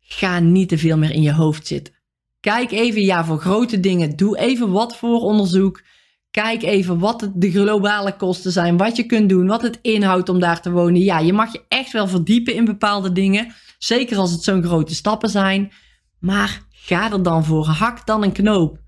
Ga 0.00 0.38
niet 0.38 0.68
te 0.68 0.78
veel 0.78 0.96
meer 0.96 1.12
in 1.12 1.22
je 1.22 1.32
hoofd 1.32 1.66
zitten. 1.66 1.94
Kijk 2.40 2.70
even, 2.70 3.02
ja, 3.02 3.24
voor 3.24 3.38
grote 3.38 3.80
dingen. 3.80 4.16
Doe 4.16 4.38
even 4.38 4.70
wat 4.70 4.96
voor 4.96 5.20
onderzoek. 5.20 5.82
Kijk 6.30 6.62
even 6.62 6.98
wat 6.98 7.30
de 7.34 7.50
globale 7.50 8.16
kosten 8.16 8.52
zijn, 8.52 8.76
wat 8.76 8.96
je 8.96 9.02
kunt 9.02 9.28
doen, 9.28 9.46
wat 9.46 9.62
het 9.62 9.78
inhoudt 9.82 10.28
om 10.28 10.40
daar 10.40 10.60
te 10.60 10.70
wonen. 10.70 11.00
Ja, 11.00 11.18
je 11.18 11.32
mag 11.32 11.52
je 11.52 11.64
echt 11.68 11.92
wel 11.92 12.08
verdiepen 12.08 12.54
in 12.54 12.64
bepaalde 12.64 13.12
dingen. 13.12 13.54
Zeker 13.78 14.16
als 14.16 14.32
het 14.32 14.42
zo'n 14.42 14.62
grote 14.62 14.94
stappen 14.94 15.28
zijn. 15.28 15.72
Maar 16.18 16.62
ga 16.70 17.12
er 17.12 17.22
dan 17.22 17.44
voor. 17.44 17.66
Hak 17.66 18.06
dan 18.06 18.22
een 18.22 18.32
knoop. 18.32 18.78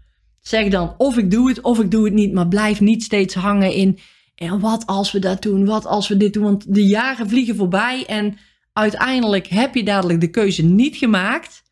Zeg 0.41 0.69
dan 0.69 0.95
of 0.99 1.17
ik 1.17 1.31
doe 1.31 1.49
het 1.49 1.61
of 1.61 1.79
ik 1.81 1.91
doe 1.91 2.05
het 2.05 2.15
niet. 2.15 2.33
Maar 2.33 2.49
blijf 2.49 2.81
niet 2.81 3.03
steeds 3.03 3.35
hangen 3.35 3.73
in. 3.73 3.99
En 4.35 4.61
wat 4.61 4.87
als 4.87 5.13
we 5.13 5.19
dat 5.19 5.43
doen? 5.43 5.65
Wat 5.65 5.87
als 5.87 6.09
we 6.09 6.17
dit 6.17 6.33
doen? 6.33 6.43
Want 6.43 6.75
de 6.75 6.87
jaren 6.87 7.29
vliegen 7.29 7.57
voorbij. 7.57 8.07
En 8.07 8.39
uiteindelijk 8.73 9.47
heb 9.47 9.75
je 9.75 9.85
dadelijk 9.85 10.21
de 10.21 10.31
keuze 10.31 10.63
niet 10.63 10.97
gemaakt. 10.97 11.63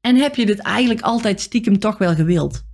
En 0.00 0.16
heb 0.16 0.36
je 0.36 0.46
dit 0.46 0.58
eigenlijk 0.58 1.00
altijd 1.00 1.40
stiekem 1.40 1.78
toch 1.78 1.98
wel 1.98 2.14
gewild. 2.14 2.64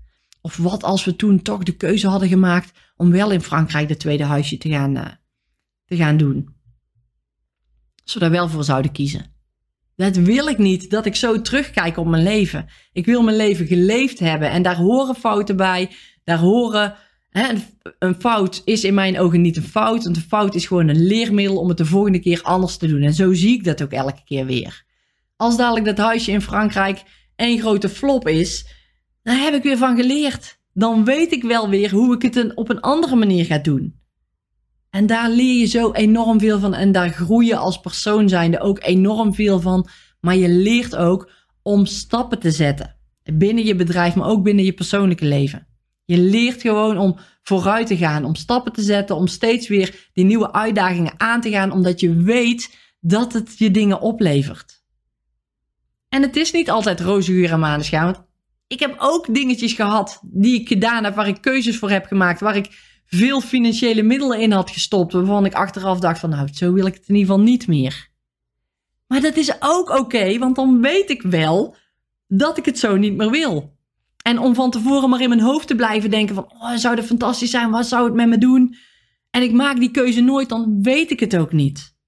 Of 0.41 0.57
wat 0.57 0.83
als 0.83 1.05
we 1.05 1.17
toen 1.17 1.43
toch 1.43 1.63
de 1.63 1.77
keuze 1.77 2.09
hadden 2.09 2.29
gemaakt 2.29 2.79
om 2.97 3.11
wel 3.11 3.31
in 3.31 3.41
Frankrijk 3.41 3.89
het 3.89 3.99
tweede 3.99 4.25
huisje 4.25 4.59
te 4.59 4.69
gaan, 4.69 4.97
uh, 4.97 5.07
te 5.85 5.97
gaan 5.97 6.17
doen. 6.17 6.55
Als 8.03 8.15
we 8.15 8.21
daar 8.21 8.31
wel 8.31 8.49
voor 8.49 8.65
zouden 8.65 8.93
kiezen. 8.93 9.35
Dat 9.97 10.17
wil 10.17 10.47
ik 10.47 10.59
niet, 10.59 10.91
dat 10.91 11.07
ik 11.07 11.17
zo 11.17 11.41
terugkijk 11.41 11.97
op 11.97 12.07
mijn 12.07 12.23
leven. 12.23 12.69
Ik 12.93 13.07
wil 13.07 13.23
mijn 13.23 13.37
leven 13.37 13.67
geleefd 13.67 14.19
hebben 14.19 14.51
en 14.51 14.63
daar 14.63 14.77
horen 14.77 15.15
fouten 15.15 15.57
bij. 15.57 15.91
Daar 16.25 16.39
horen. 16.39 16.97
Een, 17.31 18.15
fout 18.15 18.63
is 18.65 18.85
in 18.85 18.95
mijn 18.95 19.19
ogen 19.19 19.41
niet 19.41 19.57
een 19.57 19.63
fout, 19.63 20.05
want 20.05 20.17
een 20.17 20.23
fout 20.23 20.55
is 20.55 20.67
gewoon 20.67 20.89
een 20.89 21.07
leermiddel 21.07 21.59
om 21.59 21.69
het 21.69 21.77
de 21.77 21.85
volgende 21.85 22.19
keer 22.19 22.43
anders 22.43 22.77
te 22.77 22.87
doen. 22.87 23.03
En 23.03 23.15
zo 23.15 23.33
zie 23.33 23.55
ik 23.55 23.65
dat 23.65 23.83
ook 23.83 23.93
elke 23.93 24.25
keer 24.25 24.47
weer. 24.47 24.85
Als 25.37 25.57
dadelijk 25.57 25.85
dat 25.85 25.99
huisje 25.99 26.31
in 26.31 26.41
Frankrijk 26.41 27.03
één 27.37 27.59
grote 27.59 27.89
flop 27.89 28.29
is, 28.29 28.67
daar 29.23 29.39
heb 29.39 29.55
ik 29.55 29.63
weer 29.63 29.77
van 29.77 29.97
geleerd. 29.97 30.59
dan 30.73 31.05
weet 31.05 31.33
ik 31.33 31.43
wel 31.43 31.69
weer 31.69 31.91
hoe 31.91 32.15
ik 32.15 32.23
het 32.23 32.55
op 32.55 32.69
een 32.69 32.81
andere 32.81 33.17
manier 33.17 33.45
ga 33.45 33.59
doen. 33.59 34.01
En 34.91 35.07
daar 35.07 35.31
leer 35.31 35.59
je 35.59 35.67
zo 35.67 35.93
enorm 35.93 36.41
veel 36.41 36.59
van. 36.59 36.75
En 36.75 36.93
daar 36.93 37.11
groei 37.11 37.47
je 37.47 37.57
als 37.57 37.81
persoon 37.81 38.29
zijnde 38.29 38.61
ook 38.61 38.85
enorm 38.85 39.35
veel 39.35 39.61
van. 39.61 39.89
Maar 40.21 40.37
je 40.37 40.49
leert 40.49 40.97
ook 40.97 41.31
om 41.63 41.87
stappen 41.87 42.39
te 42.39 42.51
zetten. 42.51 42.97
Binnen 43.33 43.65
je 43.65 43.75
bedrijf, 43.75 44.15
maar 44.15 44.29
ook 44.29 44.43
binnen 44.43 44.65
je 44.65 44.73
persoonlijke 44.73 45.25
leven. 45.25 45.67
Je 46.11 46.19
leert 46.19 46.61
gewoon 46.61 46.99
om 46.99 47.17
vooruit 47.43 47.87
te 47.87 47.97
gaan, 47.97 48.25
om 48.25 48.35
stappen 48.35 48.73
te 48.73 48.83
zetten, 48.83 49.17
om 49.17 49.27
steeds 49.27 49.69
weer 49.69 50.09
die 50.13 50.25
nieuwe 50.25 50.53
uitdagingen 50.53 51.13
aan 51.17 51.41
te 51.41 51.51
gaan, 51.51 51.73
omdat 51.73 52.01
je 52.01 52.15
weet 52.15 52.77
dat 53.01 53.33
het 53.33 53.59
je 53.59 53.71
dingen 53.71 54.01
oplevert. 54.01 54.83
En 56.09 56.23
het 56.23 56.37
is 56.37 56.53
niet 56.53 56.71
altijd 56.71 57.01
roze 57.01 57.33
geur 57.33 57.53
en 57.53 57.61
want 57.61 58.23
ik 58.67 58.81
heb 58.81 58.95
ook 58.99 59.35
dingetjes 59.35 59.73
gehad 59.73 60.21
die 60.25 60.61
ik 60.61 60.69
gedaan 60.69 61.05
heb, 61.05 61.15
waar 61.15 61.29
ik 61.29 61.41
keuzes 61.41 61.79
voor 61.79 61.91
heb 61.91 62.07
gemaakt, 62.07 62.41
waar 62.41 62.57
ik 62.57 62.69
veel 63.07 63.41
financiële 63.41 64.03
middelen 64.03 64.41
in 64.41 64.53
had 64.53 64.71
gestopt, 64.71 65.13
waarvan 65.13 65.47
ik 65.47 65.55
achteraf 65.55 66.01
dacht 66.01 66.21
van 66.21 66.31
nou, 66.31 66.49
zo 66.53 66.73
wil 66.73 66.87
ik 66.87 66.95
het 66.95 67.09
in 67.09 67.15
ieder 67.15 67.31
geval 67.31 67.45
niet 67.45 67.67
meer. 67.67 68.09
Maar 69.07 69.21
dat 69.21 69.37
is 69.37 69.53
ook 69.61 69.89
oké, 69.99 70.39
want 70.39 70.57
dan 70.57 70.81
weet 70.81 71.11
ik 71.11 71.23
wel 71.23 71.77
dat 72.27 72.59
ik 72.59 72.65
het 72.65 72.79
zo 72.79 72.97
niet 72.97 73.17
meer 73.17 73.31
wil. 73.31 73.79
En 74.23 74.39
om 74.39 74.55
van 74.55 74.71
tevoren 74.71 75.11
maar 75.11 75.21
in 75.21 75.29
mijn 75.29 75.41
hoofd 75.41 75.67
te 75.67 75.75
blijven 75.75 76.11
denken 76.11 76.35
van, 76.35 76.45
oh, 76.45 76.75
zou 76.75 76.97
dat 76.97 77.05
fantastisch 77.05 77.51
zijn, 77.51 77.71
wat 77.71 77.87
zou 77.87 78.05
het 78.05 78.15
met 78.15 78.29
me 78.29 78.39
doen? 78.39 78.75
En 79.31 79.43
ik 79.43 79.53
maak 79.53 79.81
die 79.81 79.91
keuze 79.91 80.21
nooit, 80.21 80.49
dan 80.49 80.83
weet 80.83 81.11
ik 81.11 81.21
het 81.21 81.37
ook 81.37 81.53
niet. 81.53 81.99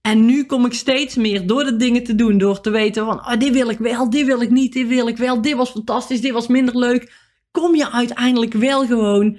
En 0.00 0.24
nu 0.24 0.44
kom 0.44 0.66
ik 0.66 0.72
steeds 0.72 1.14
meer 1.14 1.46
door 1.46 1.64
de 1.64 1.76
dingen 1.76 2.04
te 2.04 2.14
doen, 2.14 2.38
door 2.38 2.60
te 2.60 2.70
weten 2.70 3.04
van, 3.04 3.18
oh, 3.18 3.36
dit 3.38 3.52
wil 3.52 3.68
ik 3.68 3.78
wel, 3.78 4.10
dit 4.10 4.26
wil 4.26 4.40
ik 4.40 4.50
niet, 4.50 4.72
dit 4.72 4.88
wil 4.88 5.08
ik 5.08 5.16
wel, 5.16 5.40
dit 5.40 5.54
was 5.54 5.70
fantastisch, 5.70 6.20
dit 6.20 6.32
was 6.32 6.46
minder 6.46 6.78
leuk. 6.78 7.12
Kom 7.50 7.74
je 7.74 7.92
uiteindelijk 7.92 8.52
wel 8.52 8.86
gewoon, 8.86 9.38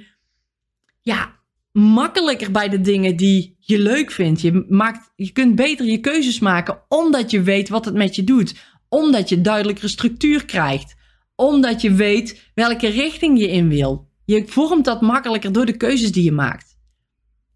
ja, 1.01 1.35
makkelijker 1.71 2.51
bij 2.51 2.69
de 2.69 2.81
dingen 2.81 3.15
die 3.15 3.55
je 3.59 3.79
leuk 3.79 4.11
vindt. 4.11 4.41
Je, 4.41 4.65
maakt, 4.69 5.11
je 5.15 5.31
kunt 5.31 5.55
beter 5.55 5.85
je 5.85 5.99
keuzes 5.99 6.39
maken 6.39 6.81
omdat 6.87 7.31
je 7.31 7.41
weet 7.41 7.69
wat 7.69 7.85
het 7.85 7.93
met 7.93 8.15
je 8.15 8.23
doet. 8.23 8.55
Omdat 8.89 9.29
je 9.29 9.41
duidelijkere 9.41 9.87
structuur 9.87 10.45
krijgt. 10.45 10.95
Omdat 11.37 11.81
je 11.81 11.91
weet 11.91 12.51
welke 12.53 12.87
richting 12.87 13.39
je 13.39 13.51
in 13.51 13.69
wil. 13.69 14.07
Je 14.25 14.43
vormt 14.45 14.85
dat 14.85 15.01
makkelijker 15.01 15.51
door 15.51 15.65
de 15.65 15.77
keuzes 15.77 16.11
die 16.11 16.23
je 16.23 16.31
maakt. 16.31 16.77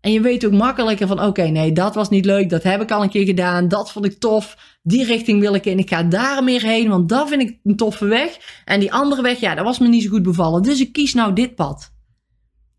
En 0.01 0.11
je 0.11 0.21
weet 0.21 0.45
ook 0.45 0.51
makkelijker 0.51 1.07
van 1.07 1.21
oké, 1.21 1.43
nee, 1.43 1.71
dat 1.71 1.95
was 1.95 2.09
niet 2.09 2.25
leuk. 2.25 2.49
Dat 2.49 2.63
heb 2.63 2.81
ik 2.81 2.91
al 2.91 3.03
een 3.03 3.09
keer 3.09 3.25
gedaan. 3.25 3.67
Dat 3.67 3.91
vond 3.91 4.05
ik 4.05 4.19
tof. 4.19 4.57
Die 4.83 5.05
richting 5.05 5.39
wil 5.39 5.53
ik 5.53 5.65
in. 5.65 5.79
Ik 5.79 5.89
ga 5.89 6.03
daar 6.03 6.43
meer 6.43 6.61
heen, 6.61 6.89
want 6.89 7.09
dat 7.09 7.29
vind 7.29 7.41
ik 7.41 7.59
een 7.63 7.75
toffe 7.75 8.05
weg. 8.05 8.61
En 8.65 8.79
die 8.79 8.93
andere 8.93 9.21
weg, 9.21 9.39
ja, 9.39 9.55
dat 9.55 9.65
was 9.65 9.79
me 9.79 9.87
niet 9.87 10.03
zo 10.03 10.09
goed 10.09 10.23
bevallen. 10.23 10.63
Dus 10.63 10.79
ik 10.79 10.93
kies 10.93 11.13
nou 11.13 11.33
dit 11.33 11.55
pad. 11.55 11.93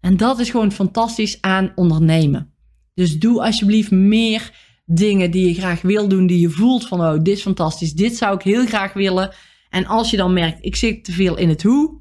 En 0.01 0.17
dat 0.17 0.39
is 0.39 0.51
gewoon 0.51 0.73
fantastisch 0.73 1.39
aan 1.41 1.73
ondernemen. 1.75 2.55
Dus 2.95 3.19
doe 3.19 3.43
alsjeblieft 3.43 3.91
meer 3.91 4.51
dingen 4.87 5.31
die 5.31 5.49
je 5.49 5.55
graag 5.55 5.83
wil 5.83 6.09
doen, 6.09 6.27
die 6.27 6.41
je 6.41 6.51
voelt 6.51 6.89
van, 6.89 7.01
oh, 7.01 7.23
dit 7.23 7.37
is 7.37 7.43
fantastisch, 7.43 7.93
dit 7.93 8.17
zou 8.17 8.35
ik 8.35 8.43
heel 8.43 8.67
graag 8.67 8.93
willen. 8.93 9.35
En 9.73 9.87
als 9.87 10.11
je 10.11 10.17
dan 10.17 10.33
merkt, 10.33 10.65
ik 10.65 10.77
zit 10.77 11.05
te 11.05 11.13
veel 11.13 11.37
in 11.37 11.49
het 11.49 11.63
hoe, 11.63 12.01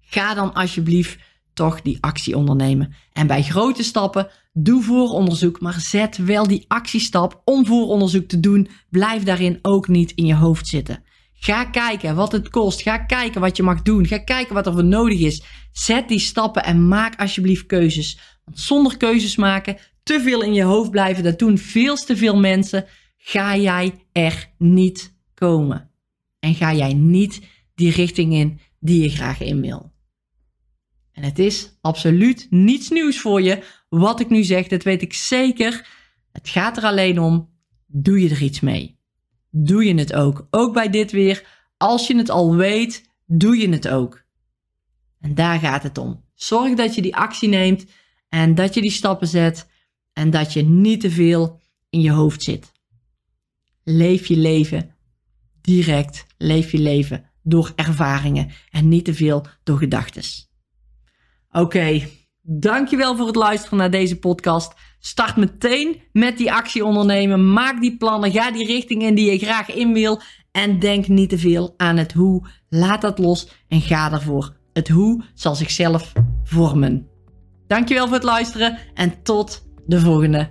ga 0.00 0.34
dan 0.34 0.54
alsjeblieft 0.54 1.18
toch 1.54 1.82
die 1.82 1.98
actie 2.00 2.36
ondernemen. 2.36 2.94
En 3.12 3.26
bij 3.26 3.42
grote 3.42 3.82
stappen, 3.82 4.28
doe 4.52 4.82
vooronderzoek, 4.82 5.60
maar 5.60 5.80
zet 5.80 6.16
wel 6.16 6.46
die 6.46 6.64
actiestap 6.68 7.42
om 7.44 7.66
vooronderzoek 7.66 8.28
te 8.28 8.40
doen. 8.40 8.68
Blijf 8.90 9.22
daarin 9.22 9.58
ook 9.62 9.88
niet 9.88 10.12
in 10.12 10.26
je 10.26 10.34
hoofd 10.34 10.66
zitten. 10.66 11.02
Ga 11.32 11.64
kijken 11.64 12.14
wat 12.14 12.32
het 12.32 12.48
kost. 12.48 12.82
Ga 12.82 12.98
kijken 12.98 13.40
wat 13.40 13.56
je 13.56 13.62
mag 13.62 13.82
doen. 13.82 14.06
Ga 14.06 14.18
kijken 14.18 14.54
wat 14.54 14.66
er 14.66 14.72
voor 14.72 14.84
nodig 14.84 15.20
is. 15.20 15.42
Zet 15.72 16.08
die 16.08 16.18
stappen 16.18 16.64
en 16.64 16.88
maak 16.88 17.20
alsjeblieft 17.20 17.66
keuzes. 17.66 18.18
Want 18.44 18.60
zonder 18.60 18.96
keuzes 18.96 19.36
maken, 19.36 19.76
te 20.02 20.20
veel 20.20 20.42
in 20.42 20.54
je 20.54 20.62
hoofd 20.62 20.90
blijven, 20.90 21.24
dat 21.24 21.38
doen 21.38 21.58
veel 21.58 21.96
te 21.96 22.16
veel 22.16 22.36
mensen. 22.36 22.84
Ga 23.18 23.56
jij 23.56 23.94
er 24.12 24.50
niet 24.58 25.14
komen. 25.34 25.93
En 26.44 26.54
ga 26.54 26.74
jij 26.74 26.92
niet 26.92 27.40
die 27.74 27.90
richting 27.90 28.32
in 28.32 28.60
die 28.80 29.02
je 29.02 29.10
graag 29.10 29.40
in 29.40 29.60
wil. 29.60 29.92
En 31.12 31.22
het 31.22 31.38
is 31.38 31.78
absoluut 31.80 32.46
niets 32.50 32.88
nieuws 32.90 33.20
voor 33.20 33.42
je. 33.42 33.62
Wat 33.88 34.20
ik 34.20 34.28
nu 34.28 34.42
zeg, 34.42 34.66
dat 34.66 34.82
weet 34.82 35.02
ik 35.02 35.12
zeker. 35.12 35.88
Het 36.32 36.48
gaat 36.48 36.76
er 36.76 36.82
alleen 36.82 37.20
om, 37.20 37.50
doe 37.86 38.20
je 38.20 38.30
er 38.30 38.42
iets 38.42 38.60
mee? 38.60 38.98
Doe 39.50 39.84
je 39.84 39.94
het 39.94 40.12
ook? 40.12 40.46
Ook 40.50 40.74
bij 40.74 40.90
dit 40.90 41.12
weer, 41.12 41.46
als 41.76 42.06
je 42.06 42.16
het 42.16 42.30
al 42.30 42.56
weet, 42.56 43.10
doe 43.26 43.56
je 43.56 43.68
het 43.68 43.88
ook. 43.88 44.24
En 45.20 45.34
daar 45.34 45.58
gaat 45.58 45.82
het 45.82 45.98
om. 45.98 46.24
Zorg 46.34 46.74
dat 46.74 46.94
je 46.94 47.02
die 47.02 47.16
actie 47.16 47.48
neemt 47.48 47.84
en 48.28 48.54
dat 48.54 48.74
je 48.74 48.80
die 48.80 48.90
stappen 48.90 49.28
zet 49.28 49.68
en 50.12 50.30
dat 50.30 50.52
je 50.52 50.62
niet 50.62 51.00
te 51.00 51.10
veel 51.10 51.60
in 51.90 52.00
je 52.00 52.10
hoofd 52.10 52.42
zit. 52.42 52.72
Leef 53.84 54.26
je 54.26 54.36
leven 54.36 54.93
direct, 55.64 56.26
leef 56.38 56.72
je 56.72 56.78
leven 56.78 57.30
door 57.42 57.72
ervaringen 57.76 58.50
en 58.70 58.88
niet 58.88 59.04
te 59.04 59.14
veel 59.14 59.46
door 59.62 59.78
gedachten. 59.78 60.22
Oké, 61.50 62.08
dankjewel 62.42 63.16
voor 63.16 63.26
het 63.26 63.36
luisteren 63.36 63.78
naar 63.78 63.90
deze 63.90 64.18
podcast. 64.18 64.74
Start 64.98 65.36
meteen 65.36 66.02
met 66.12 66.38
die 66.38 66.52
actie 66.52 66.84
ondernemen. 66.84 67.52
Maak 67.52 67.80
die 67.80 67.96
plannen. 67.96 68.32
Ga 68.32 68.50
die 68.50 68.66
richting 68.66 69.02
in 69.02 69.14
die 69.14 69.30
je 69.30 69.38
graag 69.38 69.74
in 69.74 69.92
wil. 69.92 70.20
En 70.52 70.78
denk 70.78 71.08
niet 71.08 71.28
te 71.28 71.38
veel 71.38 71.74
aan 71.76 71.96
het 71.96 72.12
hoe. 72.12 72.48
Laat 72.68 73.00
dat 73.00 73.18
los 73.18 73.48
en 73.68 73.80
ga 73.80 74.12
ervoor. 74.12 74.56
Het 74.72 74.88
hoe 74.88 75.24
zal 75.34 75.54
zichzelf 75.54 76.12
vormen. 76.44 77.08
Dankjewel 77.66 78.04
voor 78.06 78.14
het 78.14 78.24
luisteren 78.24 78.78
en 78.94 79.22
tot 79.22 79.66
de 79.86 80.00
volgende. 80.00 80.50